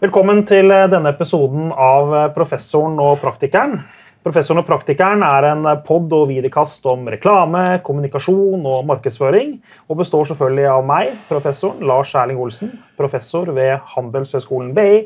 [0.00, 3.82] Velkommen til eh, denne episoden av eh, Professoren og praktikeren.
[4.24, 9.50] Professoren og praktikeren er en pod og videokast om reklame, kommunikasjon og markedsføring,
[9.92, 15.02] og består selvfølgelig av meg, professoren Lars Erling Olsen, professor ved Handelshøyskolen BI,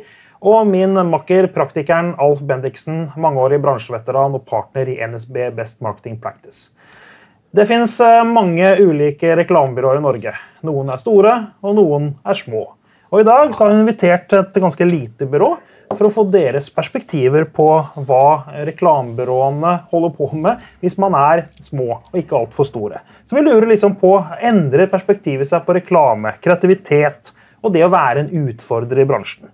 [0.46, 6.70] og min makker, praktikeren Alf Bendiksen, mangeårig bransjeveteran og partner i NSB Best Marketing Practice.
[7.50, 7.98] Det fins
[8.30, 10.38] mange ulike reklamebyråer i Norge.
[10.70, 12.68] Noen er store, og noen er små.
[13.12, 15.54] Og I dag så har hun invitert et ganske lite byrå
[15.94, 17.66] for å få deres perspektiver på
[18.08, 18.26] hva
[18.66, 23.02] reklamebyråene holder på med hvis man er små og ikke altfor store.
[23.28, 28.24] Så vi lurer liksom på endrer perspektivet seg på reklame, kreativitet og det å være
[28.24, 29.48] en utfordrer i bransjen.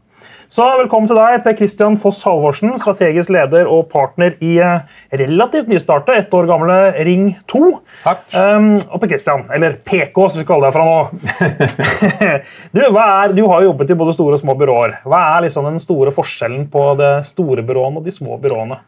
[0.51, 4.81] Så Velkommen til deg, Per Christian Foss Halvorsen, strategisk leder og partner i eh,
[5.15, 7.61] relativt nystartet, ett år gamle Ring 2.
[8.03, 8.25] Takk.
[8.35, 10.97] Um, og Per Christian, eller PK, som vi skal kalle deg fra nå.
[12.75, 14.97] du, er, du, har jo jobbet i både store og små byråer.
[15.07, 18.81] Hva er liksom den store forskjellen på de store byråene og de små byråene?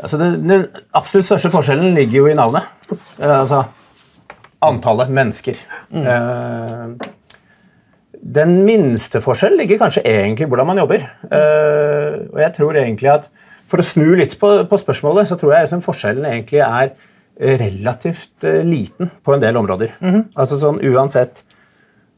[0.00, 2.66] Altså, den, den, absolutt største forskjellen ligger jo i navnet.
[2.90, 3.62] Uh, altså
[4.66, 5.62] antallet mennesker.
[5.94, 6.02] Mm.
[6.02, 7.14] Uh,
[8.22, 11.04] den minste forskjellen ligger kanskje egentlig i hvordan man jobber.
[11.30, 13.28] Uh, og jeg tror egentlig at
[13.66, 16.92] For å snu litt på, på spørsmålet, så tror jeg at forskjellen egentlig er
[17.58, 19.96] relativt uh, liten på en del områder.
[19.98, 20.24] Mm -hmm.
[20.36, 21.42] Altså sånn Uansett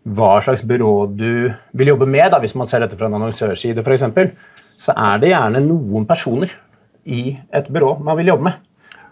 [0.05, 3.83] hva slags byrå du vil jobbe med, da, hvis man ser dette fra en annonsørside
[3.85, 4.05] f.eks.,
[4.79, 6.53] så er det gjerne noen personer
[7.05, 8.53] i et byrå man vil jobbe med.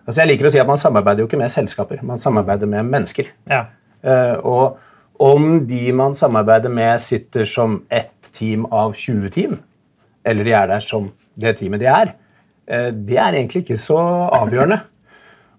[0.07, 2.85] Altså Jeg liker å si at Man samarbeider jo ikke med selskaper, man samarbeider med
[2.85, 3.33] mennesker.
[3.51, 3.65] Ja.
[4.05, 4.79] Uh, og
[5.23, 9.59] om de man samarbeider med, sitter som ett team av 20 team,
[10.27, 12.13] eller de er der som det teamet de er,
[12.69, 13.99] eh, det er egentlig ikke så
[14.41, 14.81] avgjørende.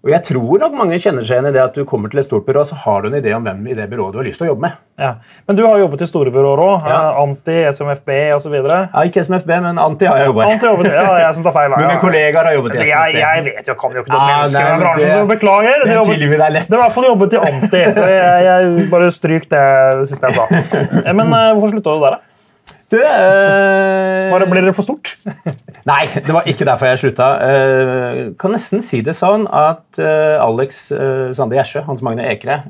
[0.06, 2.26] Og jeg tror nok mange kjenner seg igjen i det at du kommer til et
[2.28, 4.38] stort byrå, så har du en idé om hvem i det byrået du har lyst
[4.38, 4.76] til å jobbe med.
[4.98, 5.10] Ja.
[5.46, 6.86] Men du har jobbet i store byråer òg.
[6.86, 7.00] Ja.
[7.18, 8.54] Anti, SMFB osv.
[8.54, 10.92] Ja, ikke SMFB, men Anti har jeg jobbet i.
[10.94, 11.74] Ja, jeg som tar feil.
[11.82, 12.92] Mine kollegaer har jobbet i SMFB.
[12.92, 15.84] Jeg, jeg vet jo, kan jo ikke noe ja, mennesker i den bransjen, så beklager.
[15.90, 16.70] Det tilgir deg lett.
[16.70, 17.84] Det er i hvert fall jobbet i Anti.
[17.98, 19.66] så jeg, jeg bare stryk det
[20.12, 20.64] siste jeg sa.
[21.18, 22.27] Men uh, hvorfor slutta du der, da?
[22.88, 24.30] Du, øh...
[24.32, 25.16] Bare ble det for stort?
[25.90, 27.30] Nei, det var ikke derfor jeg slutta.
[27.36, 32.62] Uh, kan nesten si det sånn at uh, Alex uh, Sande Gjersjø, Hans Magne Ekre,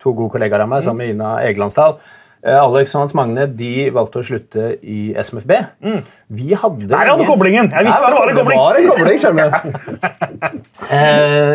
[0.00, 1.98] to gode kollegaer av meg, sammen med Ina Egelandsdal
[2.46, 5.52] Alex og Hans Magne de valgte å slutte i SMFB.
[5.82, 6.00] Mm.
[6.36, 7.72] Vi hadde Der hadde koblingen!
[7.74, 8.60] Jeg visste det var en kobling!
[8.60, 9.48] Det var en kobling, skjønner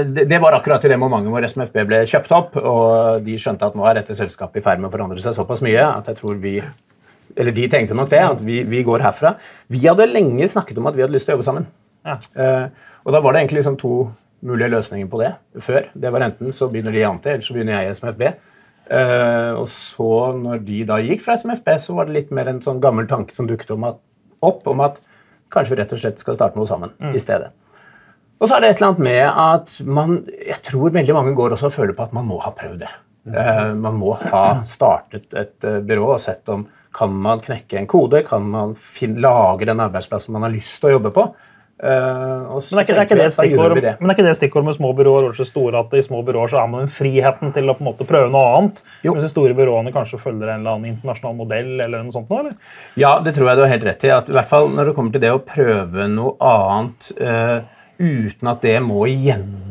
[0.17, 3.71] det, det var akkurat i det momentet hvor SMFB ble kjøpt opp, og de skjønte
[3.71, 6.19] at nå er dette selskapet i ferd med å forandre seg såpass mye at jeg
[6.19, 6.57] tror vi
[7.35, 9.35] eller de tenkte nok det, at vi, vi, går herfra.
[9.71, 11.67] Vi hadde lenge snakket om at vi hadde lyst til å jobbe sammen.
[12.07, 12.17] Ja.
[12.35, 13.95] Uh, og da var det egentlig liksom to
[14.45, 15.31] mulige løsninger på det
[15.61, 15.87] før.
[15.93, 18.23] Det var enten så begynner de i Ante, eller så begynner jeg i SMFB.
[18.91, 22.49] Uh, eh, og så, når de da gikk fra SMFB, så var det litt mer
[22.51, 24.01] en sånn gammel tanke som dukket om at,
[24.41, 24.97] opp om at
[25.53, 27.13] kanskje vi rett og slett skal starte noe sammen mm.
[27.15, 27.51] i stedet.
[28.41, 31.53] Og så er det et eller annet med at man Jeg tror veldig mange går
[31.53, 32.89] også og føler på at man må ha prøvd det.
[33.21, 36.65] Uh, man må ha startet et byrå og sett om
[36.95, 38.23] kan man knekke en kode?
[38.27, 38.75] Kan man
[39.17, 41.31] lage den arbeidsplassen man har lyst til å jobbe på?
[41.81, 43.95] Uh, men, er ikke, er ikke det stikkord, det.
[43.97, 46.51] men er ikke det stikkord med små byråer og så store at i små byråer
[46.51, 48.83] så er man friheten til å på en måte prøve noe annet?
[49.01, 49.15] Jo.
[49.15, 51.73] Mens de store byråene kanskje følger en eller annen internasjonal modell?
[51.81, 52.77] eller noe sånt nå, eller?
[53.01, 54.13] Ja, det tror jeg du har helt rett i.
[54.13, 57.57] at i hvert fall Når det kommer til det å prøve noe annet uh,
[57.97, 59.07] uten at det må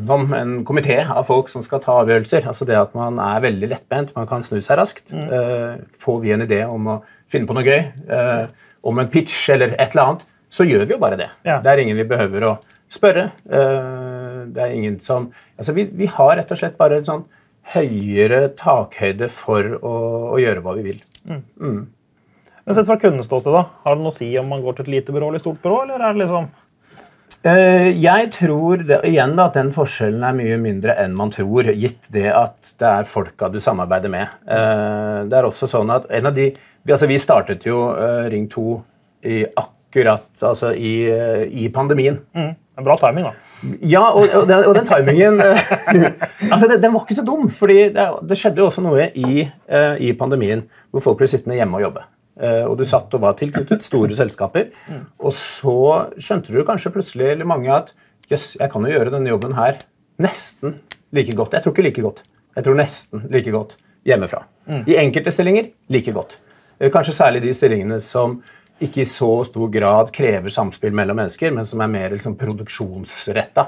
[0.01, 2.47] igjennom en komité av folk som skal ta avgjørelser.
[2.49, 5.13] Altså det at man er veldig lettbent, man kan snu seg raskt.
[5.13, 5.29] Mm.
[5.29, 6.99] Uh, får vi en idé om å
[7.31, 8.49] finne på noe gøy, uh,
[8.83, 11.29] om en pitch eller et eller annet, så gjør vi jo bare det.
[11.47, 11.61] Ja.
[11.63, 12.57] Det er ingen vi behøver å
[12.91, 13.31] spørre.
[13.47, 17.25] Uh, det er ingen som Altså, vi, vi, har rett og slett bare en sånn
[17.75, 19.91] høyere takhøyde for å,
[20.33, 21.03] å gjøre hva vi vil.
[21.29, 21.43] Mm.
[21.61, 21.83] Mm.
[22.65, 24.95] Men Sett fra kundeståsted, da, har det noe å si om man går til et
[24.95, 25.83] lite byrå eller stort byrå?
[25.85, 26.49] eller er det liksom
[27.43, 32.09] jeg tror det, igjen da, at den forskjellen er mye mindre enn man tror, gitt
[32.13, 34.35] det at det er folka du samarbeider med.
[34.45, 36.51] Eh, det er også sånn at en av de,
[36.81, 38.63] Vi, altså vi startet jo eh, Ring 2
[39.29, 41.11] i akkurat altså i,
[41.53, 42.17] i pandemien.
[42.33, 43.35] Mm, en bra timing, da.
[43.85, 45.43] Ja, og, og, den, og den, timingen
[46.53, 47.51] altså den, den, var ikke så dum.
[47.53, 49.45] fordi det, det skjedde jo også noe i,
[50.01, 52.07] i pandemien hvor folk ble sittende hjemme og jobbe.
[52.41, 54.71] Eh, og du satt og var tilknyttet store selskaper.
[55.21, 55.77] Og så
[56.17, 57.93] skjønte du kanskje plutselig eller mange at
[58.31, 59.81] jøss, jeg kan jo gjøre denne jobben her
[60.21, 60.79] nesten
[61.17, 61.57] like godt.
[61.57, 62.23] Jeg tror ikke like godt.
[62.57, 63.77] Jeg tror nesten like godt
[64.09, 64.45] hjemmefra.
[64.71, 64.87] Mm.
[64.89, 66.39] I enkelte stillinger like godt.
[66.79, 68.41] Eh, kanskje særlig de stillingene som
[68.81, 73.67] ikke i så stor grad krever samspill mellom mennesker, men som er mer liksom, produksjonsretta.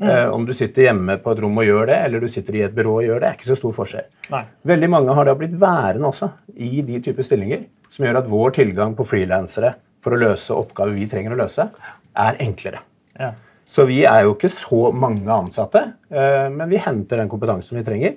[0.00, 0.08] Mm.
[0.08, 2.64] Uh, om du sitter hjemme på et rom og gjør det, eller du sitter i
[2.66, 4.08] et byrå og gjør det, er ikke så stor forskjell.
[4.32, 4.40] Nei.
[4.66, 7.62] Veldig mange har da blitt værende også i de typer stillinger
[7.94, 11.68] som gjør at vår tilgang på frilansere for å løse oppgaver vi trenger å løse,
[12.14, 12.82] er enklere.
[13.18, 13.32] Ja.
[13.70, 17.84] Så vi er jo ikke så mange ansatte, eh, men vi henter den kompetansen vi
[17.86, 18.16] trenger,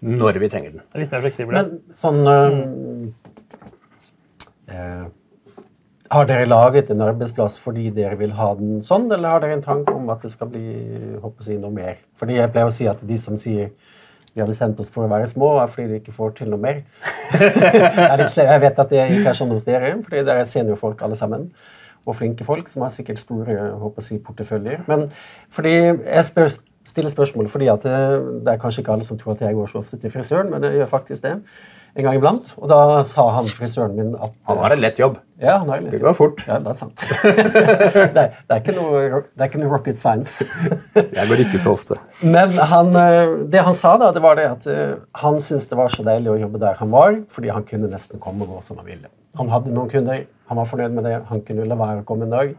[0.00, 0.84] når vi trenger den.
[0.96, 1.60] Litt mer fleksible.
[1.60, 2.54] Men sånn øh,
[4.72, 5.08] øh,
[6.10, 9.66] Har dere laget en arbeidsplass fordi dere vil ha den sånn, eller har dere en
[9.66, 10.64] tanke om at det skal bli
[11.20, 12.00] håper jeg, noe mer?
[12.18, 13.74] Fordi jeg pleier å si at de som sier
[14.34, 16.62] vi har bestemt oss for å være små, er fordi de ikke får til noe
[16.62, 16.82] mer.
[17.34, 21.48] jeg vet at det ikke er sånn hos dere, fordi dere er seniorfolk alle sammen.
[22.06, 24.84] Og flinke folk som har sikkert store håper si, porteføljer.
[24.88, 25.08] Men
[25.52, 26.48] fordi jeg spør,
[26.86, 27.98] stiller spørsmål fordi at det,
[28.46, 30.64] det er kanskje ikke alle som tror at jeg går så ofte til frisøren, men
[30.64, 31.36] jeg gjør faktisk det
[31.96, 32.52] en gang iblant.
[32.60, 35.18] Og da sa han frisøren min at Han har en lett jobb.
[35.40, 36.00] Ja, han har en lett jobb.
[36.00, 36.42] Det går fort.
[36.46, 37.04] Ja, det er sant.
[37.22, 40.44] det, er, det, er ikke noe, det er ikke noe rocket science.
[41.18, 41.96] Jeg går ikke så ofte.
[42.20, 45.80] Men han, eh, det han sa, da, det var det at eh, han syntes det
[45.80, 48.62] var så deilig å jobbe der han var, fordi han kunne nesten komme og gå
[48.68, 49.10] som han ville.
[49.38, 52.26] Han hadde noen kunder, han var fornøyd med det, han kunne la være å komme
[52.26, 52.54] en dag.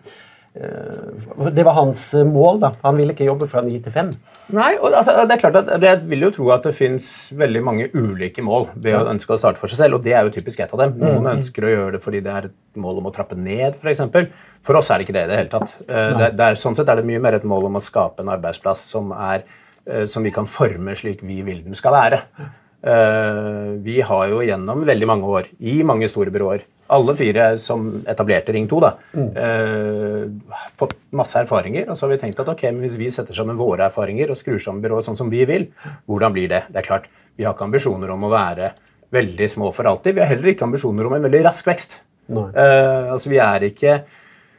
[0.54, 2.60] Eh, det var hans mål.
[2.60, 2.74] da.
[2.84, 4.10] Han ville ikke jobbe fra ni til fem.
[4.52, 7.06] Nei, og altså, det er klart at Jeg vil jo tro at det fins
[7.40, 10.28] veldig mange ulike mål ved å ønske å starte for seg selv, og det er
[10.28, 10.98] jo typisk et av dem.
[11.00, 13.82] Noen ønsker å gjøre det fordi det er et mål om å trappe ned, f.eks.
[13.82, 14.28] For, eksempel.
[14.68, 15.76] for oss er det ikke det i det hele tatt.
[15.88, 18.20] Eh, Det, det er, sånn sett er det mye mer et mål om å skape
[18.22, 19.46] en arbeidsplass som, er,
[19.88, 22.26] eh, som vi kan forme slik vi vil den skal være.
[22.82, 27.88] Eh, Vi har jo gjennom veldig mange år, i mange store byråer, alle fire som
[28.10, 30.42] etablerte Ring 2, da, mm.
[30.76, 31.86] fått masse erfaringer.
[31.88, 34.36] Og så har vi tenkt at ok, men hvis vi setter sammen våre erfaringer og
[34.36, 35.70] skrur sammen byrået sånn som vi vil,
[36.12, 36.66] hvordan blir det?
[36.68, 37.08] Det er klart,
[37.40, 38.74] Vi har ikke ambisjoner om å være
[39.12, 40.16] veldig små for alltid.
[40.16, 41.96] Vi har heller ikke ambisjoner om en veldig rask vekst.
[42.32, 44.02] Eh, altså vi er ikke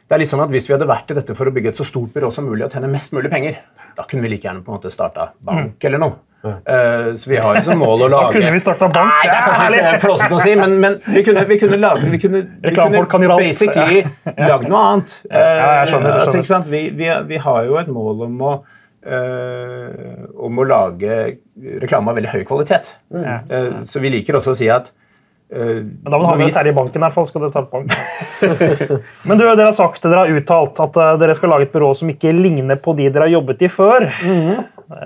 [0.03, 1.79] det er litt sånn at Hvis vi hadde vært i dette for å bygge et
[1.79, 3.61] så stort byrå som mulig og tjene mest mulig penger,
[3.97, 6.19] da kunne vi like gjerne på en måte starta bank eller noe.
[6.43, 9.11] Eh, så vi har jo som mål å Da lage kunne vi starta bank.
[9.13, 12.09] Nei, det er kanskje litt flåsete å si, men, men vi, kunne, vi kunne lage
[12.11, 14.01] Vi kunne, vi kunne basically
[14.37, 15.13] lagd noe annet.
[15.29, 15.43] Ja,
[15.83, 16.49] jeg skjønner, jeg Eh, altså, skjønner.
[16.51, 16.67] sant?
[16.73, 18.55] Vi, vi, vi har jo et mål om å
[19.03, 21.15] uh, om å lage
[21.83, 22.91] reklame av veldig høy kvalitet.
[23.13, 23.81] Mm.
[23.87, 24.91] Så vi liker også å si at
[25.53, 26.97] Men da må du ha med deg Terje i banken.
[26.97, 27.93] i hvert fall, skal ta bank.
[29.27, 32.09] Men du, dere har sagt, dere har uttalt at dere skal lage et byrå som
[32.11, 34.07] ikke ligner på de dere har jobbet i før.
[34.09, 34.63] Eh,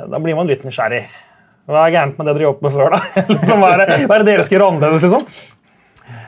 [0.07, 1.03] Da blir man litt nysgjerrig.
[1.67, 2.93] Hva er gærent med det dere jobbet med før?
[2.95, 2.99] da?
[3.35, 5.03] Liksom, hva, er det, hva er det dere skal gjøre annerledes?
[5.03, 5.25] liksom?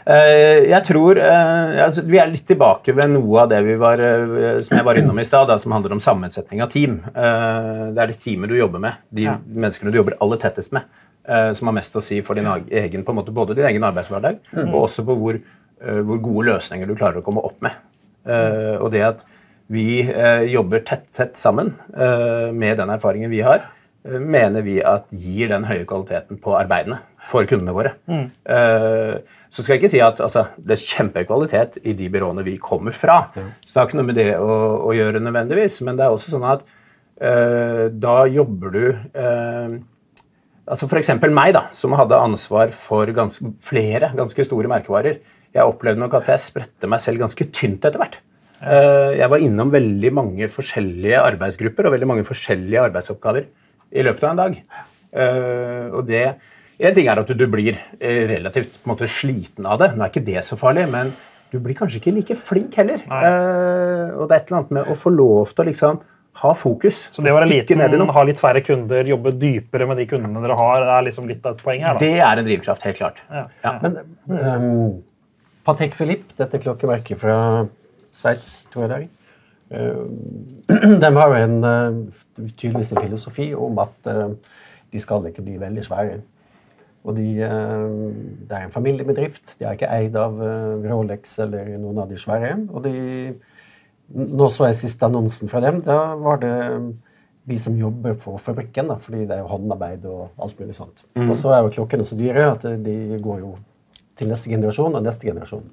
[0.09, 4.01] Eh, jeg tror eh, altså, Vi er litt tilbake ved noe av det vi var,
[4.03, 6.97] eh, som jeg var innom i stad, som handler om sammensetning av team.
[7.13, 9.37] Eh, det er det teamet du jobber med, de Ja.
[9.45, 10.87] menneskene du jobber aller tettest med,
[11.29, 13.85] eh, som har mest å si for din egen, på en måte, både din egen
[13.87, 15.39] arbeidshverdag og også på hvor,
[15.79, 17.77] hvor gode løsninger du klarer å komme opp med.
[18.27, 19.21] Eh, og det at
[19.71, 23.61] vi eh, jobber tett, tett sammen eh, med den erfaringen vi har,
[24.03, 27.91] mener vi at gir den høye kvaliteten på arbeidene for kundene våre.
[28.07, 28.29] Mm.
[29.51, 32.55] så skal jeg ikke si at altså, det er kjempehøy kvalitet i de byråene vi
[32.63, 33.19] kommer fra.
[33.65, 34.55] Så det har ikke noe med det å,
[34.87, 36.63] å gjøre nødvendigvis, men det er også sånn at
[37.19, 38.83] uh, da jobber du
[39.19, 39.75] uh,
[40.69, 41.11] altså F.eks.
[41.33, 45.19] meg, da, som hadde ansvar for ganske, flere ganske store merkevarer.
[45.55, 48.19] Jeg opplevde nok at jeg spredte meg selv ganske tynt etter hvert.
[48.59, 53.47] Eh, Jeg var innom veldig mange forskjellige arbeidsgrupper og veldig mange forskjellige arbeidsoppgaver
[53.91, 54.59] i løpet av en dag.
[55.09, 56.25] Uh, Og det,
[56.79, 59.89] En ting er at du, du blir eh, relativt på en måte, sliten av det.
[59.97, 61.09] Nå er ikke det så farlig, men
[61.51, 63.01] du blir kanskje ikke like flink heller.
[63.09, 65.99] Uh, Og det er et eller annet med å få lov til å liksom
[66.39, 67.01] ha fokus.
[67.11, 68.13] Så det å være liten, ned i noe.
[68.15, 71.43] ha litt færre kunder, jobbe dypere med de kundene dere har, det er liksom litt
[71.43, 71.97] av et poeng her.
[71.97, 71.99] da.
[72.05, 73.19] Det er en drivkraft, helt klart.
[73.33, 73.43] Ja.
[73.65, 73.73] Ja.
[73.83, 73.97] Men
[74.29, 75.03] um,
[75.67, 77.65] Patek Philippe, dette klokkeverket fra
[78.15, 79.07] Sveits, tror jeg det er,
[81.03, 84.33] de har jo en, uh, tydeligvis en filosofi om at uh,
[84.89, 86.19] de skal ikke bli veldig svære.
[87.07, 89.53] Og de, det er en familiebedrift.
[89.55, 90.33] De er ikke eid av
[90.83, 92.57] Rolex eller noen av de svære.
[92.75, 92.95] Og de,
[94.11, 95.79] nå så jeg siste annonsen fra dem.
[95.85, 96.57] Da var det
[97.49, 101.05] de som jobber på fabrikken, da, fordi det er jo håndarbeid og alt mulig sånt.
[101.15, 103.53] Og så er jo klokkene så dyre at de går jo
[104.19, 105.63] til neste generasjon og neste generasjon.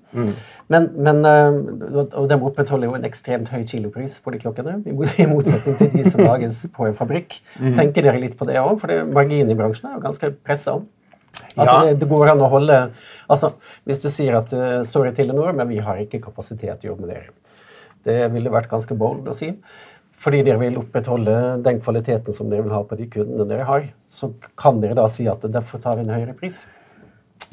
[0.73, 1.59] Men, men øh,
[2.07, 6.05] og de opprettholder jo en ekstremt høy kilopris for de klokkene, i motsetning til de
[6.11, 7.41] som lages på en fabrikk.
[7.77, 8.77] Tenker dere litt på det òg?
[8.83, 10.79] For det- marginen i bransjen er jo ganske pressa.
[11.57, 11.75] At Ja.
[11.85, 12.77] det, det går an å holde
[13.29, 13.51] altså,
[13.85, 17.05] Hvis du sier at øh, sorry, Telenor, men vi har ikke kapasitet til å jobbe
[17.07, 17.35] med dere.
[18.07, 19.51] Det ville vært ganske bold å si.
[20.17, 23.83] Fordi dere vil opprettholde den kvaliteten som dere vil ha på de kundene dere har,
[24.09, 26.63] så kan dere da si at derfor tar vi en høyere pris.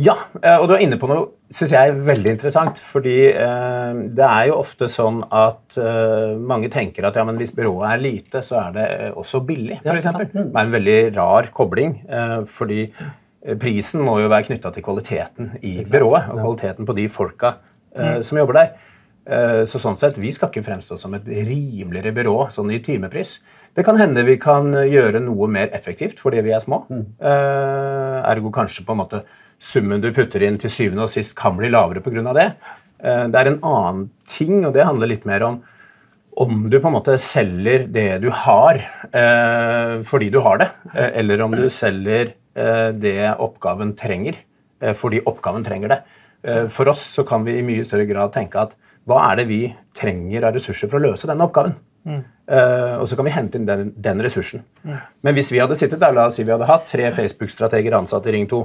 [0.02, 2.80] Ja, eh, og du er inne på noe synes jeg er veldig interessant.
[2.82, 7.54] Fordi eh, det er jo ofte sånn at eh, mange tenker at ja, men hvis
[7.56, 9.82] byrået er lite, så er det eh, også billig.
[9.84, 10.16] For ja.
[10.32, 10.48] Mm.
[10.50, 12.00] Det er en veldig rar kobling.
[12.10, 16.98] Eh, fordi eh, prisen må jo være knytta til kvaliteten i byrået og kvaliteten på
[16.98, 17.58] de folka
[17.94, 18.74] eh, som jobber der.
[19.24, 23.38] Eh, Så sånn sett, Vi skal ikke fremstå som et rimeligere byrå sånn i timepris.
[23.74, 26.84] Det kan hende vi kan gjøre noe mer effektivt fordi vi er små.
[26.90, 29.24] Eh, ergo kanskje på en måte
[29.64, 32.34] summen du putter inn til syvende og sist kan bli lavere pga.
[32.36, 32.50] det.
[33.04, 35.62] Eh, det er en annen ting, og det handler litt mer om
[36.34, 38.80] om du på en måte selger det du har
[39.14, 44.36] eh, fordi du har det, eh, eller om du selger det oppgaven trenger
[44.94, 45.96] fordi oppgaven trenger det.
[46.70, 48.76] For oss så kan vi i mye større grad tenke at
[49.10, 49.58] hva er det vi
[49.98, 51.74] trenger av ressurser for å løse denne oppgaven?
[52.04, 54.64] Eh, og så kan vi hente inn den, den ressursen.
[55.24, 58.28] Men hvis vi hadde sittet der, la oss si vi hadde hatt tre Facebook-strateger ansatt
[58.28, 58.62] i Ring 2,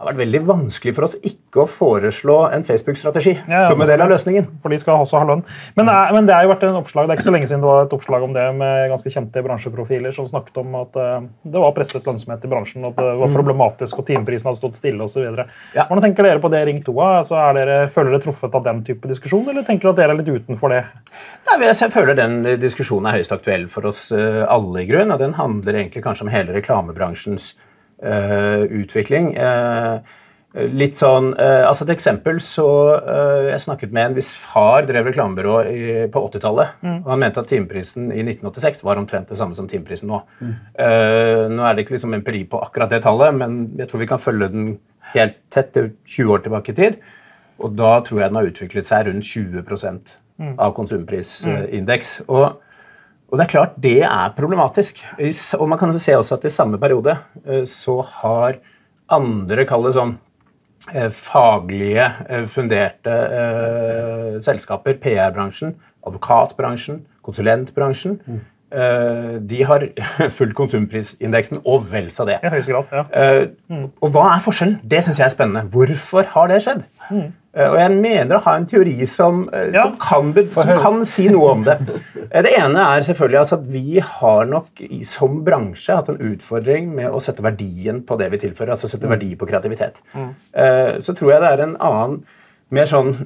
[0.00, 3.82] det har vært veldig vanskelig for oss ikke å foreslå en Facebook-strategi Ja, ja, som
[3.84, 4.46] en del av løsningen.
[4.62, 5.42] For de skal også ha lønn.
[5.76, 7.60] Men, er- men det er jo vært en oppslag, det er ikke så lenge siden
[7.60, 11.28] det var et oppslag om det med ganske kjente bransjeprofiler som snakket om at uh,
[11.44, 15.04] det var presset lønnsomhet i bransjen, at det var problematisk, og timeprisen hadde stått stille
[15.04, 15.28] osv.
[15.76, 15.84] Ja.
[15.84, 16.96] Hvordan tenker dere på det Ring 2?
[17.10, 20.16] Altså, er dere, føler dere truffet av den type diskusjon, eller tenker dere at dere
[20.16, 20.82] er litt utenfor det?
[21.50, 25.12] Nei, jeg føler den eh, diskusjonen er høyst aktuell for oss eh, alle, i grunn,
[25.12, 27.69] og den handler egentlig kanskje om hele reklamebransjens eh,
[28.00, 29.34] utvikling.
[29.36, 30.00] Eh,
[30.50, 32.66] litt sånn, eh, altså Et eksempel så
[32.98, 35.56] eh, Jeg snakket med en hvis far drev reklamebyrå
[36.10, 36.80] på 80-tallet.
[37.04, 40.22] og Han mente at timeprisen i 1986 var omtrent det samme som timeprisen nå.
[40.74, 44.10] Eh, nå er det ikke liksom empiri på akkurat det tallet, men jeg tror vi
[44.10, 44.72] kan følge den
[45.14, 46.98] helt tett til 20 år tilbake i tid.
[47.60, 50.16] Og da tror jeg den har utviklet seg rundt 20%
[50.58, 52.22] av konsumprisindeks.
[52.28, 52.58] Og,
[53.30, 54.98] og det er klart, det er problematisk.
[55.58, 57.14] Og man kan se også at i samme periode
[57.46, 58.58] eh, så har
[59.10, 60.16] andre, kall det sånn
[60.90, 63.16] eh, faglige, eh, funderte
[64.42, 69.84] selskaper, PR-bransjen, advokatbransjen, konsulentbransjen, eh, de har
[70.38, 72.38] fulgt konsumprisindeksen og vel så det.
[72.44, 73.04] I høyeste grad, ja.
[73.10, 74.78] Eh, Og hva er forskjellen?
[74.86, 75.64] Det syns jeg er spennende.
[75.72, 76.84] Hvorfor har det skjedd?
[77.10, 79.82] Eh, og jeg mener å ha en teori som, eh, Ja.
[79.88, 81.78] som, kan, som kan si noe om det.
[82.30, 86.94] Eh, Det ene er selvfølgelig altså at vi har nok som bransje hatt en utfordring
[86.94, 88.70] med å sette verdien på det vi tilfører.
[88.76, 89.98] altså sette verdi på kreativitet.
[90.54, 92.22] Eh, Så tror jeg det er en annen,
[92.70, 93.16] mer sånn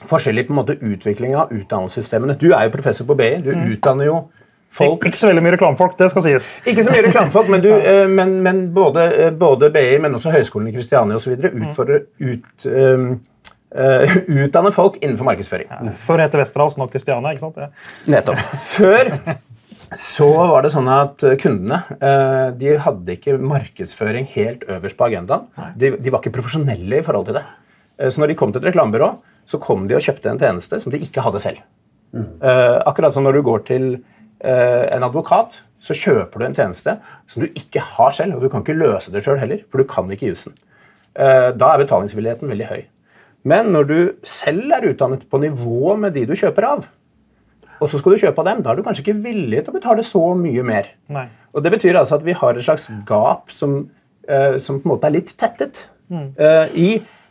[0.00, 2.38] eh, forskjell i på en måte utvikling av utdannelsessystemene.
[2.38, 3.30] Du er jo professor på BI.
[3.44, 4.18] Du utdanner jo
[4.78, 6.50] folk Ikke så veldig mye reklamefolk, det skal sies.
[6.68, 10.34] ikke så mye reklamefolk, men, du, eh, men, men både, eh, både BI, men også
[10.34, 11.34] Høgskolen i Kristiania osv.
[11.48, 13.18] utfordrer ut, um,
[13.68, 14.08] Uh,
[14.46, 15.68] utdanner folk innenfor markedsføring.
[16.00, 17.34] Før het det Westerdals, nå Kristiania.
[17.34, 17.58] ikke sant?
[17.60, 17.66] Ja.
[18.08, 18.40] Nettopp.
[18.64, 19.10] Før
[19.96, 25.06] så var det sånn at eh, kundene uh, de hadde ikke markedsføring helt øverst på
[25.08, 25.46] agendaen.
[25.78, 27.44] De, de var ikke profesjonelle i forhold til det.
[28.00, 29.12] Uh, Så når de kom til et reklamebyrå,
[29.48, 31.64] så kom de og kjøpte en tjeneste som de ikke hadde selv.
[32.14, 33.88] Eh, akkurat som når du går til
[34.44, 36.96] uh, en advokat, så kjøper du en tjeneste
[37.30, 39.88] som du ikke har selv, og du kan ikke løse det sjøl heller, for du
[39.88, 40.56] kan ikke jussen.
[41.18, 42.86] Uh, da er betalingsvilligheten veldig høy.
[43.48, 46.86] Men når du selv er utdannet på nivå med de du kjøper av,
[47.78, 49.76] og så skal du kjøpe av dem, da er du kanskje ikke villig til å
[49.76, 50.90] betale så mye mer.
[51.14, 51.28] Nei.
[51.54, 53.78] Og Det betyr altså at vi har et slags gap som,
[54.28, 56.88] eh, som på en måte er litt tettet eh, i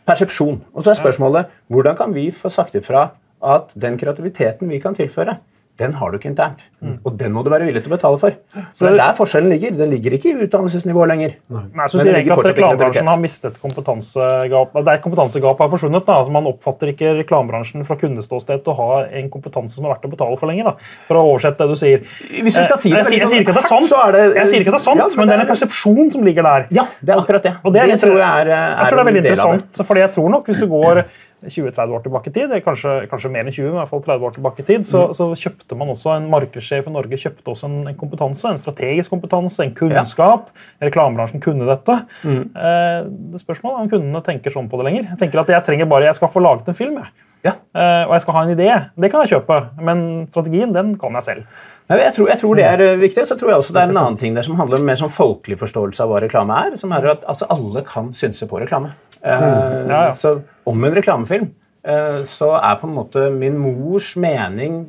[0.08, 0.62] persepsjon.
[0.74, 3.10] Og så er spørsmålet hvordan kan vi få sagt ifra
[3.44, 5.36] at den kreativiteten vi kan tilføre,
[5.78, 6.58] den har du ikke internt.
[7.06, 8.34] Og den må du være villig til å betale for.
[8.74, 9.70] Så det er der forskjellen ligger.
[9.78, 11.34] Den ligger ikke i utdannelsesnivået lenger.
[11.50, 14.72] Nei, så Men sier det egentlig at Reklamebransjen har mistet kompetansegap.
[14.74, 16.04] Det er kompetansegapet har forsvunnet.
[16.06, 19.94] da, altså Man oppfatter ikke reklamebransjen fra kundeståsted til å ha en kompetanse som er
[19.94, 20.64] verdt å betale for lenger.
[20.64, 20.74] da,
[21.08, 22.02] For å oversette det du sier.
[22.30, 23.68] Hvis vi skal si det Eh, jeg, sier- jeg veldig sier ikke at det er
[23.74, 25.34] sånn sant, er det- jeg sier ikke at det er sant Ja, men men det
[25.34, 26.66] er en er- persepsjon som ligger der.
[26.70, 27.54] Ja, det er akkurat det.
[27.64, 29.30] Og det, det tror jeg er, er jeg tror det er veldig det.
[29.32, 31.04] interessant, fordi jeg tror nok hvis du går
[31.44, 34.26] 20-30 år tilbake i tid, kanskje, kanskje mer enn 20, men i hvert fall 30
[34.26, 35.14] år tilbake i tid, så, Mm.
[35.14, 39.10] så kjøpte man også en markedssjef i Norge kjøpte også en, en kompetanse, en strategisk
[39.10, 40.50] kompetanse, en kunnskap.
[40.82, 42.00] Reklamebransjen kunne dette.
[42.24, 42.42] Mm.
[42.56, 45.08] Eh, det spørsmålet er om kundene tenker sånn på det lenger.
[45.14, 47.10] Jeg tenker at jeg trenger bare, jeg skal få laget en film, jeg.
[47.46, 47.52] Ja.
[47.72, 48.68] Eh, og jeg skal ha en idé.
[48.98, 51.44] Det kan jeg kjøpe, men strategien den kan jeg selv.
[51.88, 53.24] Nei, jeg, tror, jeg tror det er eh, viktig.
[53.30, 55.12] Så tror jeg også det er en annen ting der som handler om mer sånn
[55.14, 56.76] folkelig forståelse av hva reklame er.
[56.76, 58.90] som er at altså, Alle kan synse på reklame.
[59.22, 59.88] Eh, Mm.
[59.88, 60.10] Ja, ja.
[60.10, 61.50] Så om en reklamefilm
[61.88, 64.82] eh, så er på en måte min mors mening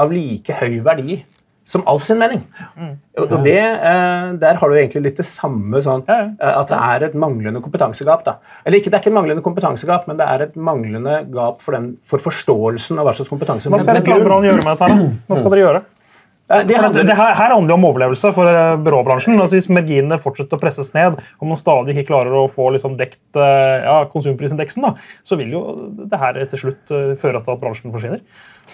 [0.00, 1.22] av like høy verdi
[1.66, 2.44] som Alf sin mening.
[3.18, 6.78] Og og det, eh, Der har du egentlig litt det samme sånn eh, at det
[6.78, 8.24] er et manglende kompetansegap.
[8.24, 8.36] da.
[8.64, 11.72] Eller ikke, Det er ikke et manglende kompetansegap, men det er et manglende gap for,
[11.72, 15.20] den, for forståelsen av hva slags kompetanse Hva skal Men gjøre med dette?
[15.26, 15.82] Hva skal dere gjøre?
[16.48, 19.34] Eh, det handler- det, her, her handler det om overlevelse for eh, byråbransjen.
[19.40, 22.94] Altså, hvis marginene fortsetter å presses ned, og man stadig ikke klarer å få liksom,
[23.00, 24.92] dekt eh, ja, konsumprisindeksen, da,
[25.26, 25.62] så vil jo
[26.06, 28.20] det her til slutt føre til at bransjen forsvinner.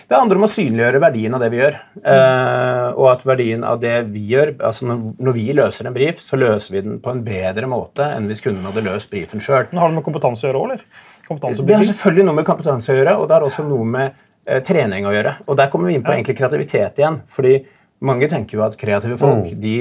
[0.08, 1.76] Det handler om å synliggjøre verdien av det vi gjør.
[2.04, 6.20] Eh, og at verdien av det vi gjør altså når, når vi løser en brief,
[6.24, 9.70] så løser vi den på en bedre måte enn hvis kunden hadde løst briefen sjøl.
[9.72, 10.84] Har det med kompetanse å gjøre òg, eller?
[11.32, 14.20] Det har selvfølgelig noe med kompetanse å gjøre, og det har også noe med
[14.66, 15.36] trening å gjøre.
[15.46, 17.20] Og der kommer vi inn på egentlig kreativitet igjen.
[17.30, 17.64] fordi
[18.02, 19.74] mange tenker jo at kreative folk de,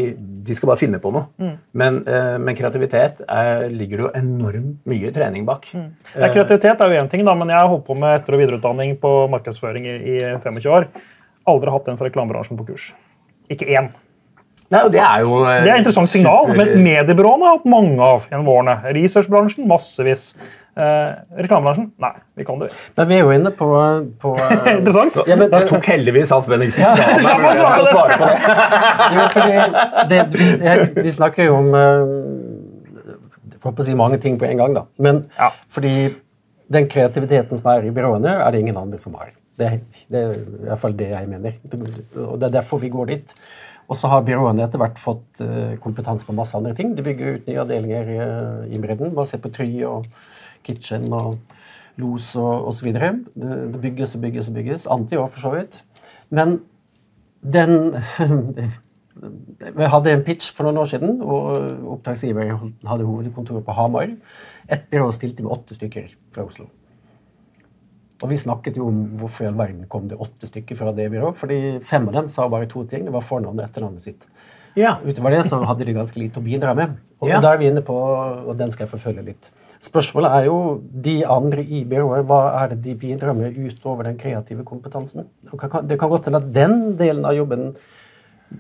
[0.46, 1.26] de skal bare finne på noe.
[1.74, 5.66] Men, eh, men kreativitet er, ligger det jo enormt mye trening bak.
[5.74, 8.44] Ja, kreativitet er jo én ting, da, men jeg har holdt på med etter- og
[8.44, 10.86] videreutdanning på markedsføring i, i 25 år.
[11.50, 12.92] Aldri hatt en fra reklamebransjen på kurs.
[13.50, 13.90] Ikke én.
[14.72, 17.66] Nei, det er jo eh, Det er et interessant signal, super- men mediebyråene har hatt
[17.74, 18.78] mange av gjennom årene.
[19.02, 20.36] Researchbransjen massevis.
[20.82, 21.10] Eh,
[21.44, 22.70] reklamebransjen nei, vi kan det.
[22.98, 23.68] Men vi er jo inne på,
[24.24, 24.32] på
[24.72, 25.20] Interessant.
[25.30, 26.96] Ja, men, Da tok heldigvis Alf Benningsen ja.
[26.98, 27.36] ja
[27.78, 28.56] å svare på det.
[29.16, 32.16] jo, fordi det, vi, jeg, vi snakker jo om eh,
[33.52, 34.88] Jeg på å si mange ting på en gang, da.
[35.06, 35.52] Men Ja.
[35.70, 35.94] fordi
[36.72, 39.34] den kreativiteten som er i byråene, er det ingen andre som har.
[39.60, 39.74] Det,
[40.10, 41.58] det er i hvert fall det jeg mener.
[42.24, 43.34] Og det er derfor vi går dit.
[43.92, 46.94] Og så har byråene etter hvert fått eh, kompetanse på masse andre ting.
[46.96, 49.12] De bygger ut nye avdelinger eh, i bredden.
[49.18, 50.08] Bare se på Try og
[50.64, 51.38] Kitchen og
[52.02, 52.94] Los og osv.
[52.94, 54.88] Det, det bygges og bygges og bygges.
[54.90, 55.82] Anti òg, for så vidt.
[56.32, 56.60] Men
[57.44, 57.98] den
[59.76, 61.58] Vi hadde en pitch for noen år siden, og
[61.98, 62.54] oppdragsgiver
[62.88, 64.14] hadde hovedkontoret på Hamar.
[64.72, 66.70] Ett byrå stilte med åtte stykker fra Oslo.
[68.22, 71.10] Og vi snakket jo om hvorfor i all verden kom det åtte stykker fra det
[71.12, 71.38] byrået.
[71.38, 73.06] fordi fem av dem sa bare to ting.
[73.06, 74.26] Det var fornavnet og etternavnet sitt.
[74.80, 74.96] Ja.
[75.04, 76.98] Utover det så hadde de ganske lite å bidra med.
[77.20, 77.42] Og Ja.
[77.42, 79.52] da er vi inne på, og den skal jeg forfølge litt.
[79.82, 80.58] Spørsmålet er jo
[81.06, 85.26] de andre i byrået, hva er det de bidrar med utover den kreative kompetansen?
[85.42, 87.72] Det kan godt hende at den delen av jobben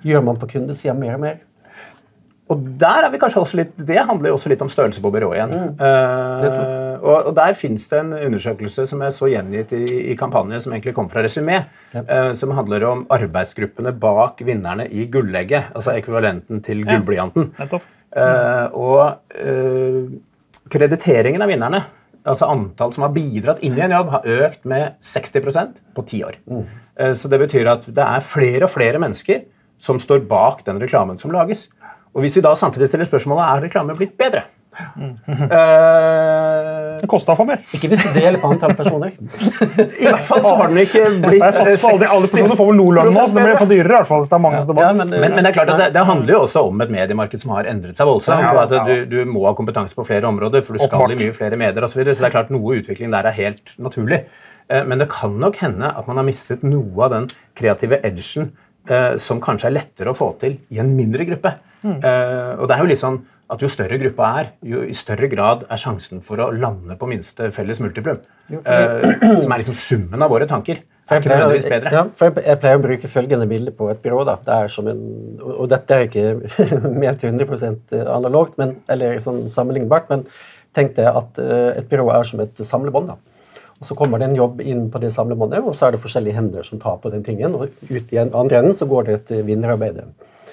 [0.01, 1.41] gjør man på kundesida mer og mer.
[2.51, 5.11] Og der er vi kanskje også litt, Det handler jo også litt om størrelse på
[5.13, 5.53] byrået igjen.
[5.79, 10.59] Eh, og, og Der fins det en undersøkelse som jeg så gjengitt i, i kampanje,
[10.65, 11.61] som egentlig kom fra Resumé,
[11.95, 17.53] uh, som handler om arbeidsgruppene bak vinnerne i Gullegget, altså ekvivalenten til gullblyanten.
[17.61, 17.87] Nettopp.
[18.11, 20.11] Uh, og eh,
[20.71, 21.81] krediteringen av vinnerne,
[22.21, 26.21] altså antall som har bidratt inn i en jobb, har økt med 60% på ti
[26.27, 26.37] år.
[26.47, 26.63] Mm.
[27.17, 29.45] så det betyr at det er flere og flere mennesker
[29.81, 31.67] som står bak den reklamen som lages.
[32.13, 37.47] Og hvis vi da samtidig stiller spørsmålet er reklame blitt bedre Eh, Det kosta for
[37.49, 37.61] mer.
[37.75, 39.13] Ikke hvis du deler på antall personer.
[39.17, 42.69] I hvert fall så har den ikke blitt Jeg satser på aldri, alle personer får
[42.69, 43.91] vel noe lønn nå, så det blir for dyrere.
[43.91, 44.81] i hvert fall, hvis det er mange som.
[44.83, 46.93] Ja, men, Men, men det er klart at det, det handler jo også om et
[46.93, 48.45] mediemarked som har endret seg voldsomt.
[48.45, 48.85] Ja, ja.
[48.87, 51.17] du, du må ha kompetanse på flere områder, for du skal Åpenbart.
[51.17, 51.95] i mye flere medier osv.
[51.95, 54.21] Så, videre, så det er klart noe utvikling der er helt naturlig.
[54.71, 58.51] Eh, Men det kan nok hende at man har mistet noe av den kreative edgen
[58.89, 61.57] eh, som kanskje er lettere å få til i en mindre gruppe.
[61.81, 65.27] Eh, og det er jo litt sånn at Jo større gruppa er, jo i større
[65.31, 68.21] grad er sjansen for å lande på minste felles multiplum.
[68.51, 69.09] Eh,
[69.43, 70.79] som er liksom summen av våre tanker.
[71.11, 71.91] Er jeg ikke nødvendigvis bedre.
[71.91, 74.21] ja, for jeg, jeg pleier å bruke følgende bilde på et byrå.
[74.29, 74.37] Da.
[74.45, 75.01] Det er som en,
[75.41, 76.61] og, dette er ikke
[77.03, 80.23] mer til 100 analogt, men, eller sånn sammenlignbart, men
[80.77, 83.11] tenk deg at eh, et byrå er som et samlebånd.
[83.11, 83.51] da.
[83.81, 86.37] Og Så kommer det en jobb inn på det samlebåndet, og så er det forskjellige
[86.37, 87.57] hender som tar på den tingen.
[87.57, 90.05] Og ut i andre enden så går det et vinnerarbeid.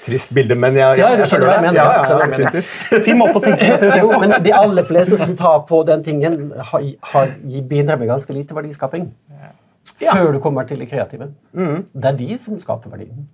[0.05, 1.57] Trist bilde, men jeg, Ja, jeg skjønner det.
[1.69, 1.75] jeg.
[1.75, 2.51] Ja, ja, Jeg skjønner hva jeg mener.
[2.53, 3.05] definitivt.
[3.09, 4.21] Fin måte å tenke kreativitet Jo, på.
[4.25, 7.33] men de aller fleste som tar på den tingen, har, har,
[7.69, 9.11] bidrar med ganske lite verdiskaping.
[9.99, 10.13] Ja.
[10.13, 11.33] Før du kommer til det kreative.
[11.53, 13.27] Det er de som skaper verdien.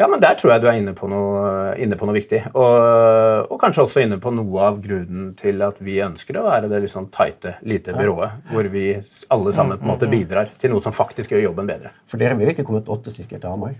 [0.00, 2.40] Ja, men der tror jeg du er inne på noe, inne på noe viktig.
[2.58, 6.70] Og, og kanskje også inne på noe av grunnen til at vi ønsker å være
[6.72, 8.40] det litt sånn tighte, lite byrået.
[8.50, 8.86] Hvor vi
[9.30, 11.92] alle sammen på en måte bidrar til noe som faktisk gjør jobben bedre.
[12.10, 13.76] For dere vil ikke komme et åtte stykker til Hamar.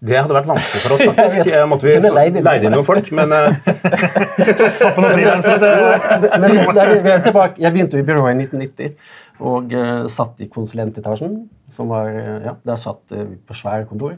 [0.00, 1.52] Det hadde vært vanskelig for oss, faktisk.
[1.52, 3.32] Jeg måtte vi leid inn noen folk, men.
[7.56, 11.48] Jeg begynte i byrået i 1990 og uh, satt i konsulentetasjen.
[11.68, 14.16] som var, eh, ja, Der satt vi på svære kontor.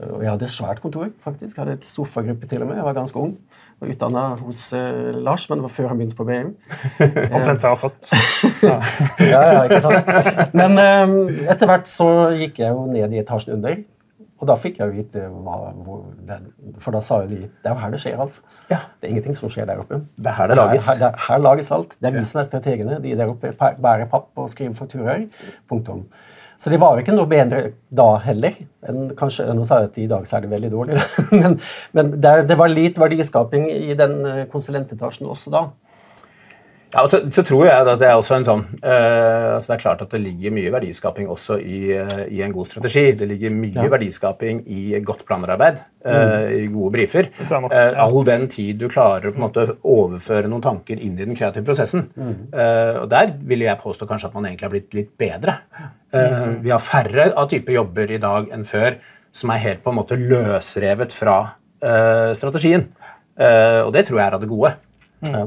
[0.00, 1.56] Og jeg hadde et svært kontor, faktisk.
[1.56, 2.76] Jeg hadde et sofagruppe til og med.
[2.76, 3.36] Jeg var ganske ung.
[3.80, 6.52] Var utdanna hos uh, Lars, men det var før han begynte på BU.
[7.34, 8.12] Omtrent før jeg var født.
[8.62, 8.78] Ja.
[9.34, 10.54] Ja, ja, ikke sant?
[10.54, 11.16] Men um,
[11.48, 13.80] etter hvert så gikk jeg jo ned i etasjen under.
[14.44, 16.36] Og da fikk jeg vite hva hvor det,
[16.84, 18.42] For da sa jo de Det er jo her det skjer, Alf.
[18.68, 18.82] Ja.
[19.00, 20.02] Det er ingenting som skjer der oppe.
[20.18, 20.84] Det er her det lages.
[20.90, 21.96] Her, her, her lages alt.
[21.96, 23.00] Det er vi som er strategene.
[23.00, 25.24] De der oppe bærer papp og skriver fakturaer.
[25.70, 26.04] Punktum.
[26.60, 28.58] Så det var jo ikke noe bedre da heller.
[28.88, 31.00] enn kanskje, Nå sa jeg at i dag så er det veldig dårlig,
[31.40, 31.56] men,
[31.96, 35.64] men det, det var litt verdiskaping i den eh, konsulentetasjen også da.
[36.94, 39.74] Ja, og så, så tror jeg at det er også en sånn uh, altså Det
[39.74, 43.04] er klart at det ligger mye verdiskaping også i, uh, i en god strategi.
[43.18, 47.30] Det ligger mye verdiskaping i godt planarbeid, eh, i gode brifer.
[47.50, 47.90] nok, ja.
[48.04, 51.38] all den tid du klarer å på en måte overføre noen tanker inn i den
[51.38, 52.06] kreative prosessen.
[52.14, 55.58] Eh, og der vil jeg påstå kanskje at man egentlig har blitt litt bedre.
[56.14, 56.60] Mm.
[56.62, 59.00] vi har færre av type jobber i dag enn før
[59.34, 61.38] som er helt på en måte løsrevet fra
[62.38, 62.86] strategien.
[63.34, 64.76] Og det tror jeg er av det gode.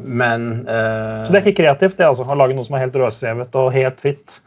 [0.02, 2.96] Men uh, Så det er ikke kreativt, det altså, å lage noe som er helt
[2.98, 4.40] rødstrevet og helt fritt.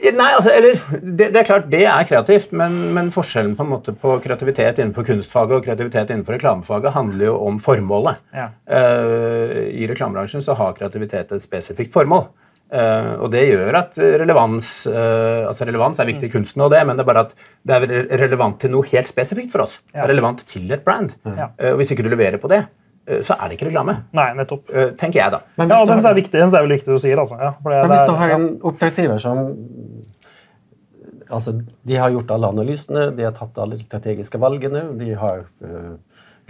[0.00, 3.66] Nei, altså, eller det, det er klart det er kreativt, men, men forskjellen på,
[4.00, 8.22] på kreativitet innenfor kunstfaget og kreativitet innenfor reklamefaget handler jo om formålet.
[8.32, 8.46] Ja.
[8.64, 12.30] Uh, I reklamebransjen så har kreativitet et spesifikt formål.
[12.70, 16.80] Uh, og det gjør at relevans uh, altså relevans er viktig i kunsten, og det,
[16.86, 17.32] men det er bare at
[17.66, 19.80] det er relevant til noe helt spesifikt for oss.
[19.90, 20.04] Det Ja.
[20.06, 21.12] er relevant til et brand.
[21.26, 21.50] Ja.
[21.58, 22.62] Uh, og hvis ikke du leverer på det,
[23.24, 23.96] så er det ikke reklame.
[24.16, 24.68] Nei, nettopp.
[24.70, 25.40] Eh, tenker jeg, da.
[25.60, 27.22] Men Ja, den er viktig, det er vel viktig du sier.
[27.22, 27.38] Altså.
[27.40, 29.40] Ja, for det, men hvis du har en oppdragsgiver som
[31.30, 35.44] altså, De har gjort alle analysene, de har tatt alle de strategiske valgene, de har
[35.64, 35.96] uh,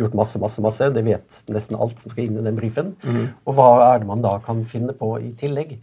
[0.00, 0.90] gjort masse, masse, masse.
[0.94, 2.94] De vet nesten alt som skal inn i den brifen.
[3.44, 5.76] Og hva er det man da kan finne på i tillegg?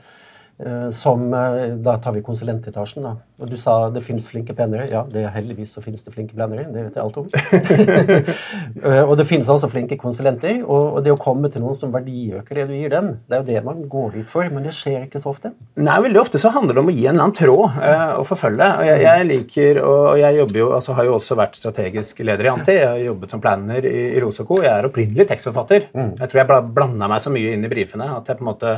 [0.60, 3.04] Eh, som, eh, Da tar vi konsulentetasjen.
[3.04, 3.16] da.
[3.40, 4.90] Og Du sa det fins flinke plannere.
[4.90, 6.66] Ja, det er heldigvis så finnes det flinke plannere.
[6.74, 7.28] Det vet jeg alt om.
[8.84, 10.60] Eh, og det finnes også flinke konsulenter.
[10.66, 13.48] Og, det å komme til noen som verdiøker det du gir dem, det er jo
[13.48, 14.48] det man går ut for.
[14.54, 15.52] Men det skjer ikke så ofte.
[15.82, 18.26] Nei, veldig ofte så handler det om å gi en eller annen tråd eh, å
[18.28, 18.68] forfølge.
[18.80, 22.46] Og jeg, jeg liker, og jeg jobber jo, altså har jo også vært strategisk leder
[22.50, 22.76] i Anti.
[22.78, 24.60] Jeg har jobbet som planner i, i Rosaco.
[24.64, 25.88] Jeg er opprinnelig tekstforfatter.
[25.98, 28.52] Jeg tror jeg bla- blanda meg så mye inn i brifene at jeg på en
[28.52, 28.76] måte,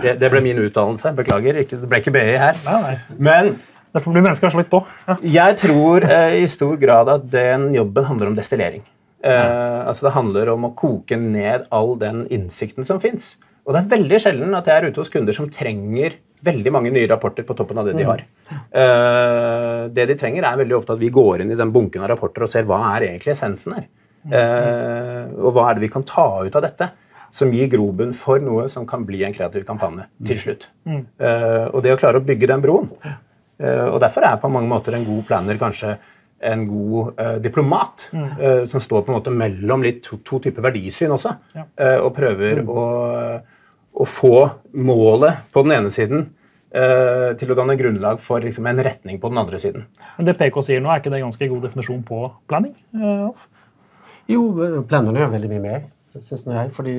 [0.00, 1.13] det, det ble min utdannelse.
[1.18, 2.58] Beklager, ikke, det ble ikke BI her.
[2.66, 2.96] Nei, nei.
[3.30, 3.54] Men
[3.94, 4.90] Derfor blir mennesker slitt litt òg.
[5.06, 5.14] Ja.
[5.36, 8.82] jeg tror eh, i stor grad at den jobben handler om destillering.
[9.22, 13.36] Eh, altså Det handler om å koke ned all den innsikten som fins.
[13.64, 16.90] Og det er veldig sjelden at jeg er ute hos kunder som trenger veldig mange
[16.92, 18.24] nye rapporter på toppen av det de har.
[18.50, 22.10] Eh, det de trenger, er veldig ofte at vi går inn i den bunken av
[22.12, 23.86] rapporter og ser hva er egentlig essensen her.
[24.24, 26.90] Eh, og hva er det vi kan ta ut av dette?
[27.34, 30.68] Som gir grobunn for noe som kan bli en kreativ kampanje til slutt.
[30.86, 32.90] Eh, og det å klare å bygge den broen
[33.54, 35.92] Uh, og Derfor er på mange måter en god planner kanskje
[36.42, 38.08] en god uh, diplomat.
[38.12, 41.36] eh, som står på en måte mellom litt to, to typer verdisyn også.
[41.54, 41.62] Ja.
[41.78, 42.86] eh, og prøver å,
[43.94, 44.32] å få
[44.74, 46.26] målet på den ene siden
[46.74, 49.86] eh, til å danne grunnlag for liksom, en retning på den andre siden.
[50.18, 52.74] Men det PK sier nå, er ikke det ganske god definisjon på planning?
[54.26, 54.42] Jo,
[54.90, 55.86] planner gjør veldig mye mer,
[56.22, 56.70] syns nå jeg.
[56.74, 56.94] Fordi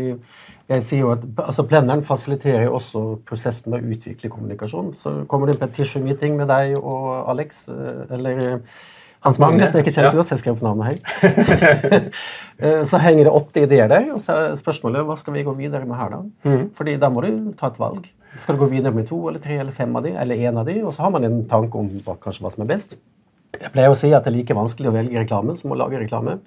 [0.72, 4.92] jeg sier jo at altså, Plenneren fasiliterer også prosessen med å utvikle kommunikasjon.
[4.98, 8.84] Så kommer det en petition meeting med deg og Alex, eh, eller eh,
[9.26, 12.10] Hans Magne, som jeg ikke kjenner så godt, så jeg skrev opp navnet her.
[12.56, 15.52] Eh, så henger det åtte ideer der, og så er spørsmålet hva skal vi gå
[15.58, 16.54] videre med her, da?
[16.78, 18.06] Fordi da må du ta et valg.
[18.40, 20.64] Skal du gå videre med to eller tre eller fem av de, eller én av
[20.70, 21.90] de, og så har man en tanke om
[22.24, 22.96] kanskje hva som er best.
[23.60, 26.00] Jeg pleier å si at det er like vanskelig å velge reklame som å lage
[26.00, 26.38] reklame.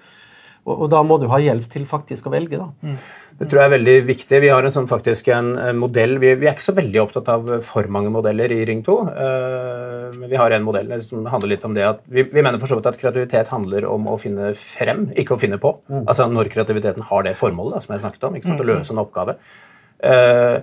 [0.69, 2.61] Og, og da må du ha hjelp til faktisk å velge.
[2.61, 2.99] da.
[3.39, 4.39] Det tror jeg er veldig viktig.
[4.43, 6.17] Vi har en sånn faktisk en, en modell.
[6.19, 8.97] Vi, vi er ikke så veldig opptatt av for mange modeller i Ring 2.
[9.07, 12.59] Uh, men vi har en modell som handler litt om det at vi, vi mener
[12.59, 15.77] for så vidt at kreativitet handler om å finne frem, ikke å finne på.
[16.01, 18.65] Altså når kreativiteten har det formålet da, som jeg snakket om, ikke sant?
[18.65, 19.39] å løse en oppgave.
[19.99, 20.57] Eh,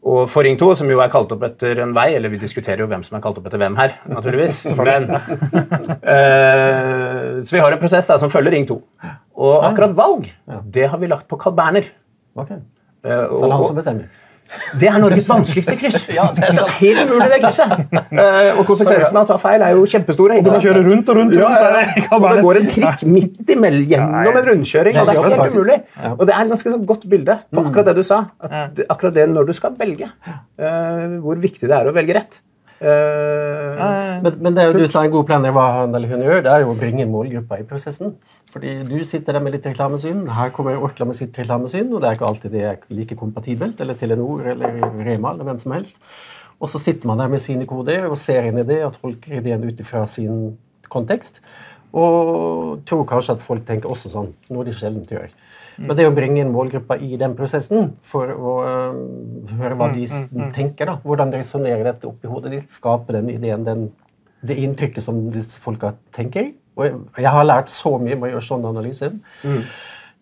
[0.00, 2.80] og for Ring 2, som jo er kalt opp etter en vei, eller vi diskuterer
[2.80, 4.62] jo hvem som er kalt opp etter hvem her, naturligvis.
[4.88, 5.10] Men,
[6.00, 8.78] uh, så vi har en prosess der som følger Ring 2.
[9.40, 10.30] Og akkurat valg,
[10.72, 11.84] det har vi lagt på Carl Berner.
[12.36, 12.50] Ok.
[12.50, 12.58] Eh,
[13.04, 14.08] Så det er han som bestemmer.
[14.80, 15.96] Det er Norges vanskeligste kryss.
[16.18, 16.72] ja, det er sant.
[16.80, 17.72] Helt umulig, det krysset.
[18.10, 20.40] Eh, og konsekvensen av å ta feil er jo kjempestore.
[20.44, 21.36] Du må kjøre rundt og rundt.
[21.38, 22.08] Ja, ja, ja.
[22.18, 25.00] Og det går en trikk midt imellom gjennom en rundkjøring.
[25.00, 25.78] og Det er helt umulig.
[26.16, 28.20] Og det er et ganske sånn godt bilde på akkurat det du sa.
[28.42, 30.10] At akkurat det når du skal velge.
[30.60, 32.40] eh, hvor viktig det er å velge rett.
[32.80, 36.52] Eh, Men, men det du sa en god planner hva han eller hun gjør, det
[36.52, 38.14] er jo å bringe målgruppa i prosessen.
[38.52, 42.08] Fordi du sitter der med litt reklamesyn, her kommer Orkla med sitt reklamesyn, og det
[42.08, 46.00] er ikke alltid det er like kompatibelt, eller Telenor eller Rema eller hvem som helst.
[46.60, 49.38] Og så sitter man der med sine koder og ser inn i det og tolker
[49.38, 50.58] ideen ut ifra sin
[50.92, 51.40] kontekst.
[51.96, 55.30] Og tror kanskje at folk tenker også sånn, noe de sjelden gjør.
[55.80, 58.96] Men det å bringe inn målgruppa i den prosessen for å øh,
[59.58, 63.64] høre hva de s- tenker, da, hvordan resonnerer dette oppi hodet ditt, skape den ideen,
[63.64, 63.86] den,
[64.44, 66.50] det inntrykket som disse folka tenker.
[66.76, 69.16] Og jeg, jeg har lært så mye med å gjøre sånne analyser.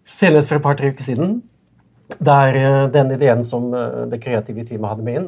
[0.08, 1.42] Senest for et par-tre uker siden,
[2.24, 5.26] der eh, den ideen som eh, det kreative teamet hadde med inn,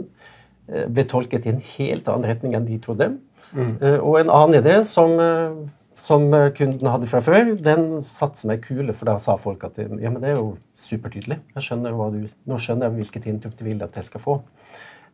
[0.70, 3.10] eh, ble tolket i en helt annen retning enn de trodde.
[3.58, 5.50] Eh, Og en annen idé som, eh,
[6.00, 9.78] som eh, kunden hadde fra før, den satte meg kule, for da sa folk at
[9.82, 11.40] ja, men det er jo supertydelig.
[11.56, 14.38] Jeg skjønner hva du, nå skjønner jeg hvilket inntrykk du vil at jeg skal få.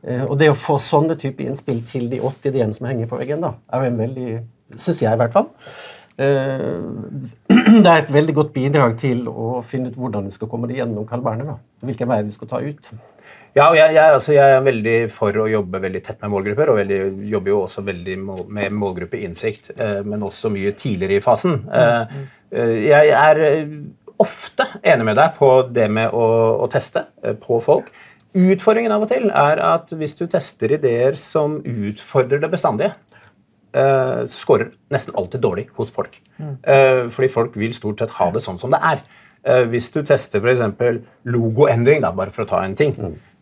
[0.06, 3.18] Eh, Og det å få sånne type innspill til de åtte ideene som henger på
[3.20, 4.30] veggen, da, er jo en veldig
[4.66, 5.44] Syns jeg, i hvert fall.
[6.18, 6.80] Eh,
[7.84, 10.80] Det er et veldig godt bidrag til å finne ut hvordan vi skal komme det
[10.80, 11.60] gjennom Carl Berner.
[11.86, 12.88] Hvilken vei vi skal ta ut.
[13.56, 16.80] Ja, jeg, jeg, altså, jeg er veldig for å jobbe veldig tett med målgrupper, og
[16.82, 16.98] veldig,
[17.32, 21.62] jobber jo også veldig mål, med målgruppeinnsikt, eh, men også mye tidligere i fasen.
[21.72, 22.18] Eh,
[22.52, 23.72] eh, jeg er eh,
[24.20, 26.26] ofte enig med deg på det med å,
[26.64, 27.88] å teste eh, på folk.
[28.36, 32.92] Utfordringen av og til er at hvis du tester ideer som utfordrer det bestandige,
[33.72, 36.18] eh, så scorer nesten alltid dårlig hos folk.
[36.44, 39.00] Eh, Fordi folk vil stort sett ha det sånn som det er.
[39.46, 41.02] Eh, Hvis du tester f.eks.
[41.30, 42.96] logoendring, da, bare for å ta en ting,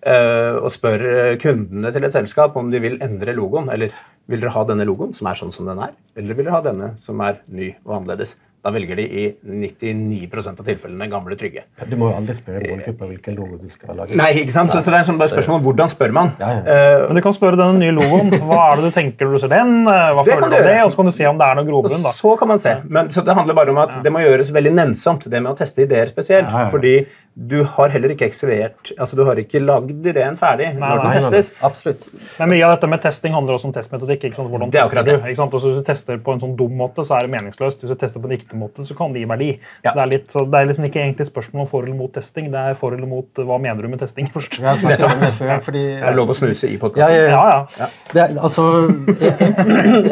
[0.05, 3.95] eh, og spør eh, kundene til et selskap om de vil endre logoen, eller
[4.29, 6.65] vil dere ha denne logoen som er sånn som den er, eller vil dere ha
[6.65, 11.65] denne som er ny og annerledes, da velger de i 99% av tilfellene gamle trygge.
[11.91, 14.17] Du må jo aldri spørre målgruppa hvilken logo du skal lage.
[14.17, 14.73] Nei, ikke sant?
[14.73, 16.33] Så, så det er sånn bare spørsmål om hvordan spør man.
[16.41, 18.31] Ja, Eh, Men du kan spørre denne nye logoen.
[18.41, 19.75] Hva er det du tenker når du ser den?
[19.85, 20.79] Hva Det føler du om det?
[20.87, 22.03] Og så kan du se om det er noe grobunn.
[22.07, 22.13] da.
[22.17, 22.73] Så kan man se.
[22.89, 25.59] Men så det handler bare om at det må gjøres veldig nennsomt, det med å
[25.59, 26.49] teste ideer spesielt.
[26.49, 26.73] Ja, ja, ja.
[26.73, 26.95] Fordi
[27.35, 30.91] du har heller ikke ekservert Altså, du har ikke lagd ideen ferdig når nei.
[30.95, 31.31] den Nei, nei, nei.
[31.35, 31.49] testes.
[31.67, 32.05] Absolutt.
[32.39, 34.29] Men mye av dette med testing handler også om testmetodikk.
[34.29, 34.51] ikke sant?
[34.53, 35.11] Hvordan er tester du?
[35.11, 35.17] det.
[35.33, 35.55] Ikke sant?
[35.59, 37.83] Og Hvis du tester på en sånn dum måte, så er det meningsløst.
[37.83, 39.49] Hvis du tester på en riktig måte, så kan det gi verdi.
[39.85, 39.93] Ja.
[39.93, 42.13] Så det, er litt, så det er liksom ikke egentlig spørsmål om for eller mot
[42.15, 42.51] testing.
[42.53, 44.59] Det er for eller mot eh, hva mener du med testing først.
[44.61, 47.15] Jeg har snakket om det før, fordi Det er lov å snuse i podkasten.
[47.15, 47.89] ja, Ja, ja.
[48.15, 48.65] Det, altså,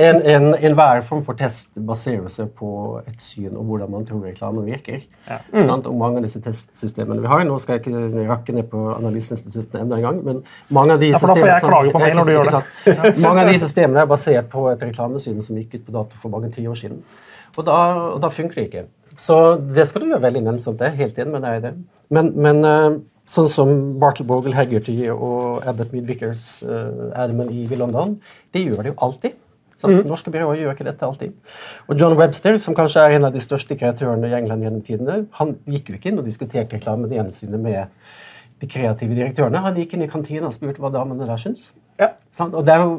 [0.02, 2.72] en, en, enhver form for test baserer seg på
[3.06, 5.02] et syn og hvordan man tror reklamen virker.
[5.52, 5.86] Sant?
[5.86, 9.84] Og mange av disse testsystemene vi har Nå skal jeg ikke rakke ned på analyseinstituttene
[9.86, 13.20] enda en gang, men mange av de jeg systemene som- gjør ikke?
[13.22, 16.32] Mange av de systemene er basert på et reklamesyn som gikk ut på dato for
[16.32, 17.02] mange tiår siden.
[17.58, 17.78] Og da,
[18.14, 18.84] og da funker det ikke.
[19.20, 20.80] Så det skal du gjøre veldig nennsomt.
[20.80, 21.72] Det er helt enig med deg i det.
[22.12, 27.76] Men, men eh, sånn som Bartle Bogle, Haggerty og Abbott Mead Vickers, uh, Adam Eve
[27.76, 28.16] i London,
[28.54, 29.38] de gjør det jo alltid.
[29.82, 30.06] Sant?
[30.06, 31.32] Norske byråer gjør ikke dette alltid.
[31.90, 35.16] Og John Webster, som kanskje er en av de største kreatørene i England gjennom tidene,
[35.38, 37.98] han gikk jo ikke inn og diskuterte reklamene med
[38.62, 39.62] de kreative direktørene.
[39.64, 41.72] Han gikk inn i kantina og spurte hva damene der syns.
[41.98, 42.12] Ja.
[42.46, 42.92] Og det er jo,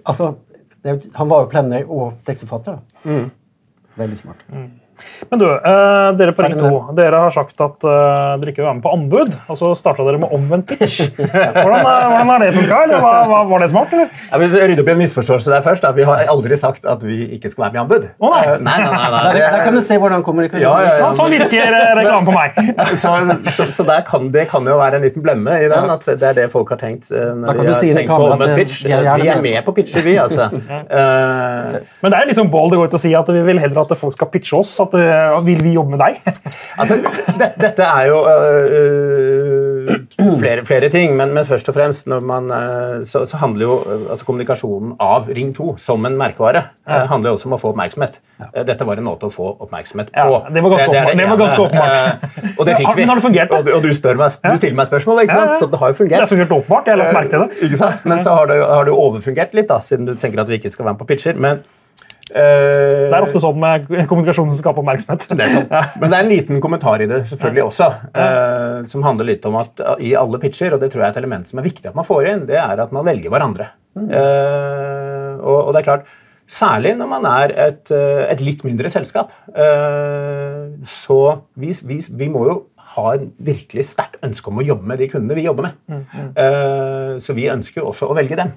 [0.00, 0.32] altså,
[0.80, 2.78] det er jo, han var jo planlegger og tekstforfatter.
[2.78, 3.08] da.
[3.96, 4.44] Veldig smart.
[5.30, 8.68] Men du, eh, dere på Ring 2 dere har sagt at eh, dere ikke vil
[8.68, 9.34] være med på anbud.
[9.50, 11.00] Og så starta dere med omvendt pitch.
[11.14, 12.80] Hvordan, eh, hvordan har det funka?
[13.04, 13.92] Var, det smart?
[13.94, 14.08] eller?
[14.30, 15.84] Jeg vil rydde opp i en misforståelse der først.
[15.88, 18.06] At vi har aldri sagt at vi ikke skal være med i anbud.
[18.18, 18.42] Å, nei.
[18.44, 19.22] Eh, nei, nei, nei, nei.
[19.38, 21.04] Der, der kan du se hvordan kommunikasjonen Ja, ja, ja.
[21.04, 22.60] Ja, sånn virker eh, reklame på meg.
[23.02, 23.14] så,
[23.54, 25.90] så, så der kan, det kan jo være en liten blemme i den.
[25.94, 27.92] At det er det folk har tenkt eh, Da når kan de du har si
[27.96, 28.84] tenkt på omvendt at pitch.
[28.84, 29.50] vi er gjerne Vi er med.
[29.50, 30.50] med på pitcher, vi, altså.
[30.94, 33.80] Eh, Men det er liksom bold å gå ut og si at vi vil heller
[33.84, 34.72] at folk skal pitche oss.
[34.82, 36.20] at eh, Vil vi jobbe med deg?
[36.80, 36.96] Altså,
[37.38, 39.92] det, dette er jo øh,
[40.40, 43.76] flere, flere ting, men, men først og fremst når man, uh, så, så handler jo
[44.10, 47.70] altså kommunikasjonen av Ring 2 som en merkevare øh, handler jo også om å få
[47.74, 48.18] oppmerksomhet.
[48.40, 48.64] Ja.
[48.66, 50.24] Dette var en måte å få oppmerksomhet på.
[50.34, 51.18] Ja, det var ganske åpenbart.
[51.20, 51.94] Det var ganske åpenbart.
[51.94, 53.04] Eh, og det fikk vi.
[53.04, 53.54] men har det fungert.
[53.54, 55.52] Og, du- og du, spør meg, du stiller meg spørsmål, ikke sant?
[55.52, 55.60] Ja, ja.
[55.62, 56.16] så det har jo fungert.
[56.16, 56.56] Det har fungert.
[56.58, 56.90] åpenbart.
[56.90, 57.62] Jeg har lagt merke til det.
[57.68, 58.04] Ikke sant?
[58.10, 60.72] Men så har det, har det overfungert litt, da, siden du tenker at vi ikke
[60.74, 61.38] skal være med på pitcher.
[61.46, 61.62] Men,
[62.34, 65.28] øh, Det er ofte sånn med kommunikasjon som skaper oppmerksomhet.
[65.40, 65.70] det sånn.
[65.70, 69.60] Men det er en liten kommentar i det selvfølgelig også, uh, som handler litt om
[69.62, 71.90] at eh, i alle pitcher, og det tror jeg er et element som er viktig
[71.90, 73.70] at man får inn, det er at man velger hverandre.
[73.94, 76.12] Uh, og, og det er klart,
[76.50, 79.30] særlig når man er et, et litt mindre selskap,
[80.84, 81.20] så
[81.56, 82.56] vi, vi, vi må jo
[82.94, 86.04] ha en virkelig sterkt ønske om å jobbe med de kundene vi jobber med.
[86.40, 88.54] Eh, så vi ønsker jo også å velge dem.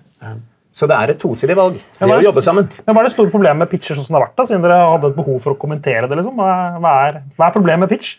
[0.77, 1.77] Så det er et tosidig valg.
[1.97, 2.69] Det er å jobbe sammen.
[2.85, 4.35] Men Hva er det store problemet med pitcher sånn som det har vært?
[4.37, 6.19] da, siden dere hadde et behov for å kommentere det?
[6.19, 6.37] liksom?
[6.37, 8.11] Hva er, hva er, problemet med pitch?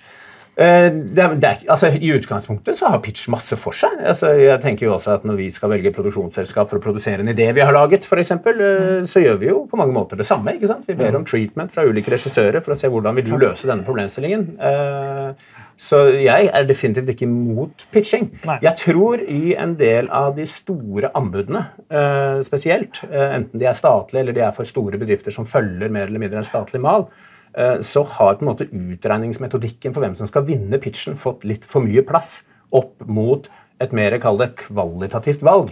[0.58, 3.94] Eh, Det er, det er, altså, I utgangspunktet så har pitch masse for seg.
[4.02, 7.30] Altså, jeg tenker jo også at Når vi skal velge produksjonsselskap for å produsere en
[7.30, 10.26] idé vi har laget, for eksempel, eh, så gjør vi jo på mange måter det
[10.26, 10.56] samme.
[10.58, 10.82] ikke sant?
[10.88, 13.86] Vi ber om treatment fra ulike regissører for å se hvordan vil du løse denne
[13.86, 14.58] problemstillingen.
[14.58, 18.32] Eh, Så jeg er definitivt ikke imot pitching.
[18.48, 18.56] Nei.
[18.64, 23.78] Jeg tror i en del av de store anbudene eh, spesielt, eh, enten de er
[23.78, 27.06] statlige eller de er for store bedrifter som følger mer eller mindre en statlig mal,
[27.54, 31.68] eh, så har på en måte utregningsmetodikken for hvem som skal vinne pitchen, fått litt
[31.68, 32.40] for mye plass
[32.74, 33.46] opp mot
[33.78, 35.70] et mer kall det kvalitativt valg.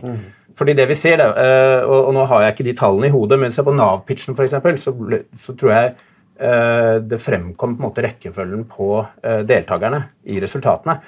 [0.57, 3.43] Fordi det vi ser, eh, og, og nå har jeg ikke de tallene i hodet,
[3.43, 4.95] men se på Nav-pitchen f.eks., så,
[5.43, 5.97] så tror jeg
[6.37, 8.91] det fremkom på en måte rekkefølgen på
[9.23, 10.99] eh, deltakerne i resultatene.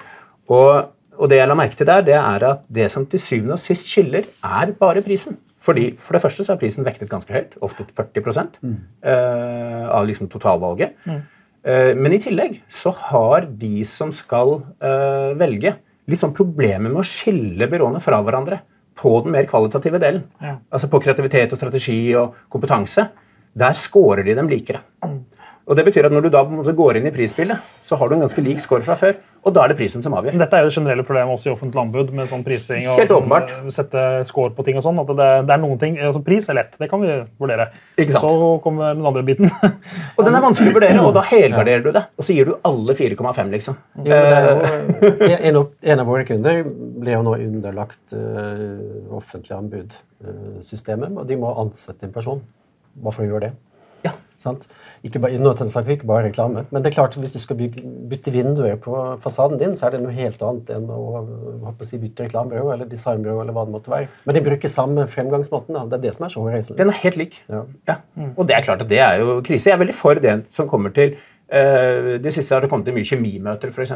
[0.48, 0.88] Og,
[1.18, 3.62] og det jeg la merke til der, det er at det som til syvende og
[3.62, 5.36] sist skiller, er bare prisen.
[5.68, 10.30] Fordi For det første så er prisen vektet ganske høyt, ofte 40% eh, av liksom
[10.32, 10.96] totalvalget.
[11.08, 15.74] Eh, men i tillegg så har de som skal eh, velge,
[16.08, 18.62] litt sånn problemer med å skille byråene fra hverandre
[18.98, 20.24] på den mer kvalitative delen.
[20.42, 20.56] Ja.
[20.72, 23.08] Altså på kreativitet og strategi og kompetanse.
[23.58, 24.84] Der scorer de dem likere.
[25.68, 26.40] Og det betyr at Når du da
[26.72, 29.18] går inn i prisbildet, så har du en ganske lik score fra før.
[29.44, 30.38] Og da er det prisen som avgjør.
[30.40, 32.12] Dette er jo det generelle problemet også i offentlig anbud.
[32.16, 34.98] med sånn prising og sånn, eh, sette score på ting og sånn.
[35.02, 37.68] at det, det er noen ting, altså Pris er lett, det kan vi vurdere.
[38.00, 38.24] Ikke sant.
[38.24, 39.52] Så kommer den andre biten.
[40.18, 42.04] Og den er vanskelig å vurdere, og da helgarderer du det.
[42.18, 43.76] Og så gir du alle 4,5, liksom.
[44.08, 49.54] Jo, er jo, en, av- en av våre kunder ble jo nå underlagt uh, offentlig
[49.60, 52.40] anbud-systemet, og de må ansette en person.
[53.02, 53.52] Hvorfor gjøre det?
[54.04, 54.12] Ja.
[54.38, 54.66] Sant?
[55.06, 57.56] Ikke bare, nå snakker vi ikke bare reklame, men det er klart hvis du skal
[57.58, 60.98] bygge, bytte vinduer på fasaden din, så er det noe helt annet enn å
[61.64, 63.40] håper si, bytte reklamebyrå eller designbyrå.
[63.42, 64.10] eller hva det måtte være.
[64.26, 65.74] Men de bruker samme fremgangsmåten.
[65.74, 65.86] Da.
[65.86, 66.78] Det er det som er så hårreisende.
[66.78, 67.40] Den er helt lik.
[67.48, 67.64] Ja.
[67.90, 67.98] Ja.
[68.36, 69.70] Og det er klart at det er jo krise.
[69.70, 72.92] Jeg er veldig for det som kommer til Uh, Det siste har det kommet til
[72.92, 73.94] mye kjemimøter, f.eks.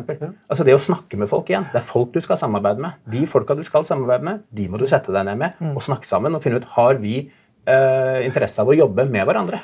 [0.48, 1.66] Altså det å snakke med folk igjen.
[1.68, 2.94] Det er folk du skal samarbeide med.
[3.12, 6.08] De folka du skal samarbeide med, de må du sette deg ned med og snakke
[6.08, 7.26] sammen og finne ut har vi
[8.26, 9.60] interesse av å jobbe med hverandre.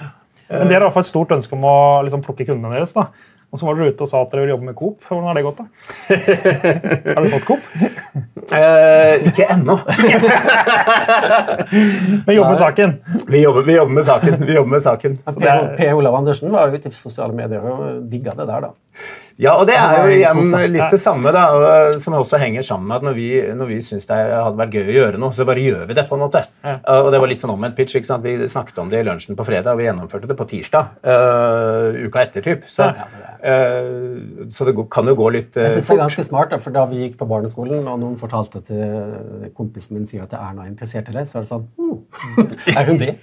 [0.49, 1.75] Men Dere har i hvert fall et stort ønske om å
[2.07, 2.95] liksom, plukke kundene deres.
[2.97, 3.09] da.
[3.49, 4.99] Og så var dere ute og sa at dere vil jobbe med Coop.
[5.09, 5.57] Hvordan har det gått?
[5.57, 5.65] da?
[7.17, 7.63] har du fått Coop?
[8.53, 9.79] Eh, ikke ennå.
[12.27, 12.93] Men jobber med saken.
[13.29, 14.37] Vi jobber, vi jobber med saken.
[14.45, 15.17] Vi jobber med saken.
[15.25, 18.73] Altså, er- per Olav Andersen var ute i sosiale medier og digga det der, da.
[19.39, 21.45] Ja, og det er jo igjen litt det samme, da,
[22.03, 24.89] som også henger sammen med at når vi, når vi syns det hadde vært gøy
[24.91, 26.43] å gjøre noe, så bare gjør vi det, på en måte.
[26.65, 26.75] Ja.
[27.05, 27.95] Og det var litt sånn omvendt pitch.
[27.95, 28.27] ikke sant?
[28.27, 30.91] Vi snakket om det i lunsjen på fredag, og vi gjennomførte det på tirsdag.
[31.07, 32.67] uh, uka etter, typ.
[32.73, 36.51] Så, uh, så det kan jo gå litt uh, Jeg synes det er ganske smart,
[36.51, 40.35] da, for da vi gikk på barneskolen, og noen fortalte til kompisen min sier at
[40.35, 42.03] Erna er interessert i det, så er det sånn «Hmm,
[42.79, 43.15] Er hun det?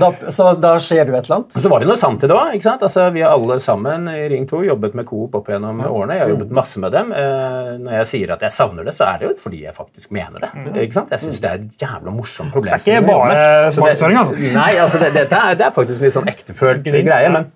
[0.00, 1.56] da, så da skjer det jo et eller annet.
[1.56, 2.66] Og så var det noe sant i det òg.
[2.72, 6.16] Altså, vi har alle sammen i Ring 2 jobbet med Coop opp gjennom årene.
[6.18, 7.12] Jeg har jobbet masse med dem.
[7.12, 10.10] Eh, Når jeg sier at jeg savner det, så er det jo fordi jeg faktisk
[10.14, 10.52] mener det.
[10.86, 11.10] Ikke sant?
[11.14, 12.72] Jeg syns det er et jævla morsomt problem.
[12.78, 14.34] Det er ikke bare markedsføring, altså.
[14.58, 17.28] Nei, altså, det, dette er, det er faktisk litt sånn ektefølt greie.
[17.32, 17.50] men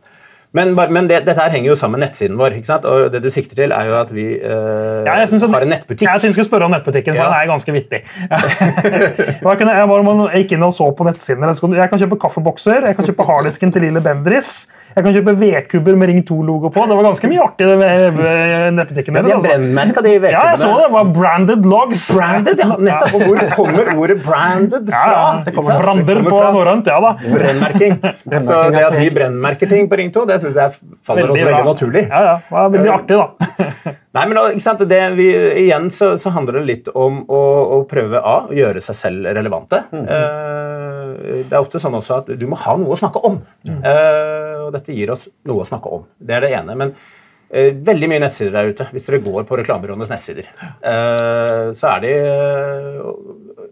[0.57, 2.57] men, men det, dette her henger jo sammen med nettsiden vår.
[2.59, 2.85] ikke sant?
[2.89, 6.07] Og det du sikter til, er jo at vi eh, Ja, at- har en nettbutikk.
[6.09, 7.29] Jeg tenkte jeg skulle spørre om nettbutikken, for Ja.
[7.31, 8.01] den er ganske vittig.
[8.31, 11.77] jeg, kunne, jeg, bare, jeg gikk inn og så på nettsiden.
[11.77, 14.67] Jeg kan kjøpe kaffebokser, jeg kan kjøpe harddisken til Lille Bendris.
[14.97, 16.85] Jeg kan kjøpe vedkubber med Ring 2-logo på.
[16.89, 18.15] Det var ganske mye artig det med
[18.79, 19.51] nettbutikken Men de Altså.
[19.51, 20.87] brennmerka, de Ja, jeg så det.
[20.87, 22.05] Det var branded logs.
[22.17, 22.69] Branded, ja.
[22.81, 23.13] Nettopp.
[23.19, 25.03] Og hvor kommer ordet 'branded' fra?
[25.13, 25.27] ja.
[25.45, 27.13] Det Ikke kommer brander det kommer på norrønt, ja da.
[27.35, 27.99] Brennmerking.
[28.49, 31.47] Så det at vi brennmerker ting på Ring 2, det syns jeg faller oss Veldig
[31.51, 31.73] veldig bra.
[31.75, 32.05] naturlig.
[32.09, 32.37] Ja, ja.
[32.47, 33.51] Det var veldig artig, da.
[34.17, 34.87] Nei, men ikke sant?
[34.89, 35.27] Det vi,
[35.67, 37.43] igjen så, så handler det litt om å,
[37.77, 39.83] å prøve A, å gjøre seg selv relevante.
[39.93, 43.43] Eh, det er ofte sånn også at du må ha noe å snakke om.
[43.67, 43.83] Mm.
[44.67, 46.09] og dette gir oss noe å snakke om.
[46.19, 46.75] Det er det ene.
[46.79, 46.95] men
[47.51, 48.89] eh, veldig mye nettsider der ute.
[48.95, 53.03] Hvis dere går på reklamebyråenes nettsider, eh, så er de eh,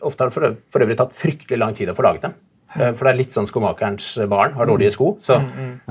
[0.04, 2.32] Ofte har det for øvrig tatt fryktelig lang tid å få laget dem.
[2.74, 5.12] Eh, for det er litt sånn skomakerens barn har dårlige sko.
[5.22, 5.36] Så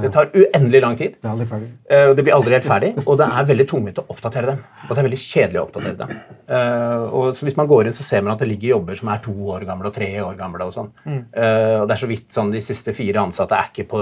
[0.01, 1.15] det tar uendelig lang tid.
[1.21, 1.69] Det er aldri ferdig.
[1.89, 4.59] Eh, og Det blir aldri helt ferdig, og det er veldig tungvint å oppdatere dem.
[4.89, 6.15] Og det er veldig kjedelig å oppdatere dem.
[6.47, 9.09] Eh, og så Hvis man går inn, så ser man at det ligger jobber som
[9.09, 10.65] er to år gamle og tre år gamle.
[10.67, 10.91] Og sånn.
[11.07, 13.99] Eh, og det er så vidt sånn de siste fire ansatte er ikke på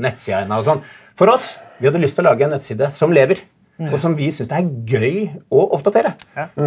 [0.00, 0.58] nettsida ennå.
[0.58, 0.82] og sånn.
[1.16, 3.38] For oss, vi hadde lyst til å lage en nettside som lever.
[3.90, 6.14] Og som vi syns det er gøy å oppdatere.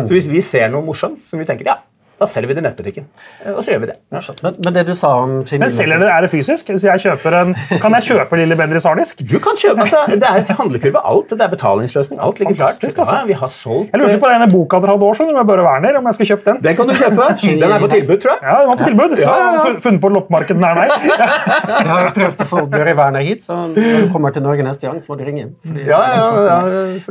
[0.06, 1.78] Så hvis vi ser noe morsomt som vi tenker ja,
[2.18, 3.06] da selger vi det i nettbutikken.
[3.46, 3.98] Eh, og så gjør vi det.
[4.44, 6.72] Men, men det du sa om Men selger dere, er det fysisk?
[6.74, 9.22] Hvis jeg en, kan jeg kjøpe Lille Bendriss harddisk?
[9.22, 11.02] Du kan kjøpe, altså, Det er et handlekurve.
[11.06, 11.30] Alt.
[11.30, 12.20] Det er betalingsløsning.
[12.20, 12.78] Alt ligger klart.
[12.78, 13.20] Fantastisk, altså.
[13.22, 15.98] Ja, vi har solgt Jeg lurte på denne boka dere hadde også, med Børre Werner,
[16.00, 16.60] om jeg skulle kjøpt den.
[16.66, 17.28] Den kan du kjøpe.
[17.68, 18.42] Den er på tilbud, tror jeg.
[18.48, 19.16] Ja, den var på tilbud.
[19.22, 19.64] Ja, ja, ja.
[19.68, 20.94] Så Funnet på loppemarkedet nær meg.
[21.78, 24.88] Jeg har prøvd å få Børre Werner hit, så når du kommer til Norge neste
[24.90, 25.48] gang, så må du ringe.
[25.66, 26.58] Fordi- Ja, ja, ja,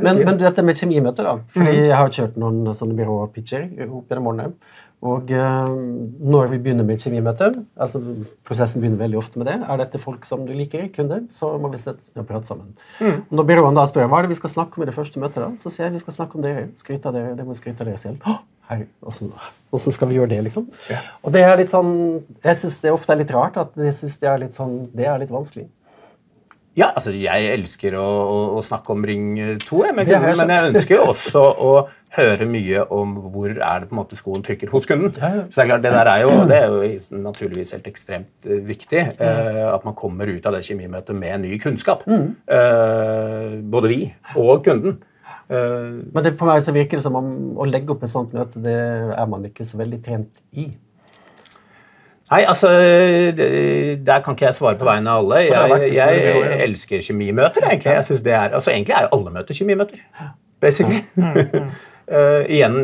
[0.03, 1.37] Men, men dette med kjemimøter, da.
[1.55, 4.51] Fordi jeg har kjørt noen sånne byråpitcher opp gjennom årene.
[5.05, 5.73] Og eh,
[6.33, 8.01] når vi begynner med et kjemimøte, altså
[8.49, 11.69] prosessen begynner veldig ofte med det, er dette folk som du liker, kunder, så må
[11.73, 12.73] vi sette oss ned og prate sammen.
[13.29, 15.43] Når byråene da spør hva er det vi skal snakke om i det første møtet,
[15.45, 16.69] da, så sier jeg vi skal snakke om dere.
[16.81, 18.25] Skryte av dere, dere må skryte av dere selv.
[18.67, 19.35] Herre, hvordan,
[19.71, 20.65] hvordan skal vi gjøre det, liksom?
[21.23, 21.93] Og det er litt sånn,
[22.43, 25.07] jeg syns det ofte er litt rart at jeg synes det er litt sånn, det
[25.07, 25.69] er litt vanskelig.
[26.77, 29.31] Ja, altså, Jeg elsker å, å, å snakke om Ring
[29.63, 31.71] 2, jeg, men, jeg men jeg ønsker jo også å
[32.17, 35.13] høre mye om hvor er det på en måte skoen trykker hos kunden.
[35.21, 35.43] Ja, ja.
[35.51, 38.63] Så Det er klart, det der er jo, det er jo naturligvis helt ekstremt eh,
[38.69, 39.03] viktig.
[39.21, 42.07] eh, at man kommer ut av det kjemimøtet med ny kunnskap.
[42.07, 42.33] Mm.
[42.49, 44.01] Eh, både vi
[44.37, 44.99] og kunden.
[45.51, 48.33] Eh, Men det, på meg så virker det som om å legge opp et sånt
[48.35, 48.75] møte, det
[49.15, 50.67] er man ikke så veldig trent i.
[52.27, 52.67] Nei, altså
[54.03, 55.45] Der kan ikke jeg svare på vegne av alle.
[55.47, 57.63] Jeg, jeg elsker kjemimøter.
[57.71, 57.93] egentlig.
[57.95, 60.01] Jeg synes det er, altså Egentlig er jo alle møter kjemimøter.
[60.61, 60.99] Basically.
[62.07, 62.77] Eh, igjen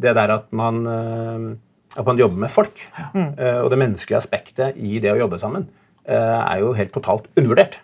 [0.00, 2.78] det der at man, eh, at man jobber med folk.
[3.14, 5.66] Eh, og det menneskelige aspektet i det å jobbe sammen
[6.08, 7.74] er jo helt totalt undervurdert.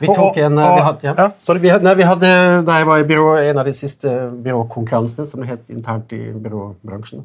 [0.00, 1.12] Vi tok en vi hadde, ja.
[1.18, 1.60] Ja, sorry.
[1.60, 2.30] Vi, hadde- nei, vi hadde,
[2.66, 4.08] da jeg var i byrå, en av de siste
[4.42, 7.22] byråkonkurransene, som det het internt i byråbransjen,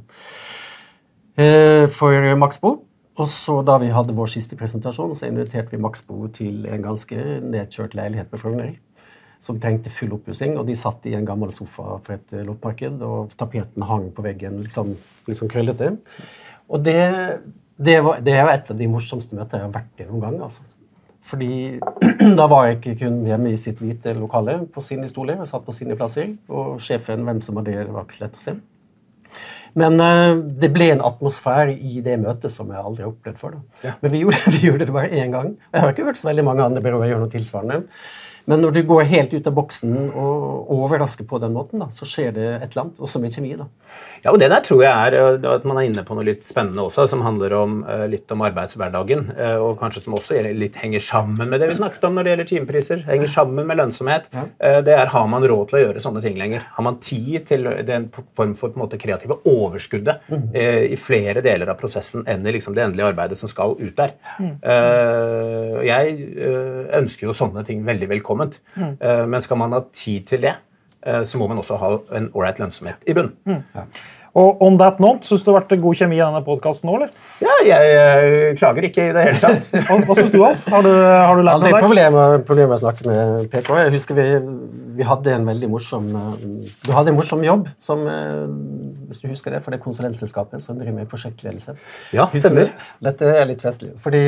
[1.38, 2.82] eh, for Maxbo.
[3.18, 7.16] Og så da vi hadde vår siste presentasjon, så inviterte vi Maxbo til en ganske
[7.42, 8.74] nedkjørt leilighet på Frogner.
[9.46, 13.04] Som trengte full oppussing, og de satt i en gammel sofa på et eh, loppemarked,
[13.06, 14.96] og tapeten hang på veggen, liksom,
[15.30, 15.92] liksom krøllete.
[16.66, 17.02] Og det,
[17.78, 20.26] det, var, det er jo et av de morsomste møtene jeg har vært i noen
[20.26, 20.40] gang.
[20.48, 20.66] altså.
[21.26, 21.80] Fordi
[22.40, 25.66] da var jeg ikke kun hjemme i sitt hvite lokale på sine stoler, jeg satt
[25.66, 28.58] på sine plasser, og sjefen, hvem som var det, var ikke så lett å se.
[29.76, 33.58] Men uh, det ble en atmosfære i det møtet som jeg aldri har opplevd før.
[33.58, 33.96] Da.
[34.04, 35.56] Men vi gjorde, vi gjorde det bare én gang.
[35.74, 37.82] Jeg har ikke hørt så veldig mange andre byråer gjøre noe tilsvarende.
[38.46, 42.06] Men når du går helt ut av boksen og overrasker på den måten, da, så
[42.10, 43.56] skjer det et eller annet, også med kjemi.
[43.58, 43.70] da.
[44.26, 46.48] Ja, og Det der tror jeg er eh, at man er inne på noe litt
[46.50, 49.28] spennende også, som handler om, eh, litt om arbeidshverdagen.
[49.38, 52.32] eh, Og kanskje som også litt henger sammen med det vi snakket om når det
[52.34, 53.04] gjelder timepriser.
[53.06, 54.26] Henger sammen med lønnsomhet.
[54.34, 54.46] Ja.
[54.82, 56.62] Det er Har man råd til å gjøre sånne ting lenger?
[56.74, 60.56] Har man tid til den form for på en måte, kreative overskuddet mm.
[60.56, 64.16] i flere deler av prosessen enn i liksom, det endelige arbeidet som skal ut der?
[64.40, 64.58] Mm.
[65.86, 66.18] Jeg
[67.00, 68.60] ønsker jo sånne ting veldig velkomment.
[69.02, 70.56] Eh, Men skal man ha tid til det,
[71.06, 73.34] eh, så må man også ha en ålreit lønnsomhet i bunn.
[74.36, 76.98] Og on that note, Syns du det har vært god kjemi i denne podkasten nå,
[76.98, 77.12] eller?
[77.40, 79.70] Ja, jeg, jeg, klager ikke i det hele tatt.
[79.88, 80.66] Hva, hva syns du, Alf?
[80.74, 81.86] Har du, har du lært Aldri noe der?
[81.86, 83.70] problemer, problem med å snakke med PK.
[83.80, 84.26] Jeg husker vi,
[85.00, 86.50] vi hadde en veldig morsom eh,
[86.84, 88.44] Du hadde en morsom jobb, som, eh,
[89.08, 91.78] hvis du husker det, for det konsulentselskapet som driver med prosjektledelse.
[92.18, 92.76] Ja, stemmer.
[93.08, 93.94] Dette er litt festlig.
[94.04, 94.26] Fordi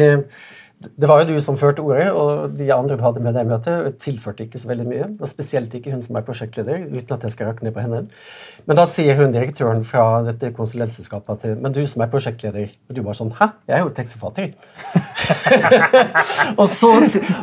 [0.77, 3.49] det var jo du som førte ordet, og de andre du hadde med deg i
[3.49, 5.07] møtet, tilførte ikke så veldig mye.
[5.17, 8.03] Og spesielt ikke hun som er prosjektleder, uten at jeg skal rakke ned på henne.
[8.69, 12.95] Men da sier hun direktøren fra dette konsulentselskapet at men du som er prosjektleder Og
[12.97, 13.47] du bare sånn Hæ?
[13.69, 14.51] Jeg er jo tekstforfatter.
[16.61, 16.91] og så,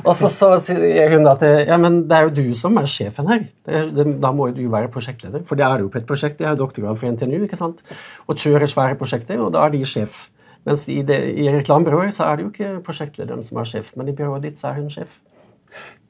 [0.05, 3.31] og så, så sier hun at ja, men det er jo du som er sjefen
[3.33, 3.49] her.
[3.67, 3.91] Er-
[4.23, 5.43] da må jo du være prosjektleder.
[5.49, 6.39] For det er jo på et prosjekt.
[6.45, 7.83] Jeg har doktorgrad for NTNU ikke sant?
[8.29, 10.29] og kjører svære prosjekter, og da er de sjef.
[10.65, 14.09] Mens i, det, i reklamebyrået så er det jo ikke prosjektlederen som er sjef, men
[14.09, 15.19] i byrået ditt så er hun sjef.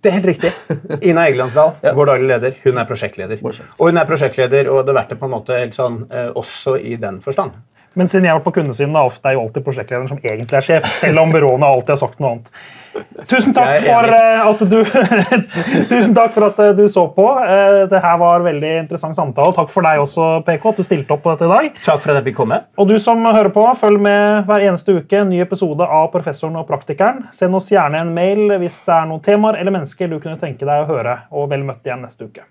[0.04, 0.50] Det er helt riktig.
[1.10, 3.40] Ina Egelandsdal, vår daglig leder, hun er prosjektleder.
[3.42, 3.72] Morsomt.
[3.78, 6.28] Og hun er prosjektleder, og det har vært det på en måte helt sånn, eh,
[6.36, 7.56] også i den forstand.
[7.96, 10.58] Men siden jeg har vært på kundesiden, da, ofte er jo alltid prosjektlederen som egentlig
[10.58, 12.50] er sjef, selv om byråene alltid har sagt noe annet.
[13.30, 14.78] Tusen takk for eh, at du
[15.90, 17.26] Tusen takk for at eh, du så på.
[17.42, 19.54] Eh, Det her var veldig interessant samtale.
[19.56, 21.82] Takk for deg også, PK, at du stilte opp på dette i dag.
[21.84, 22.60] Takk for at jeg fikk komme.
[22.78, 25.22] Og du som hører på, følg med hver eneste uke.
[25.24, 27.26] en Ny episode av Professoren og praktikeren.
[27.34, 30.66] Send oss gjerne en mail hvis det er noen temaer eller mennesker du kunne tenke
[30.68, 31.22] deg å høre.
[31.32, 32.46] Og vel møtt igjen neste uke.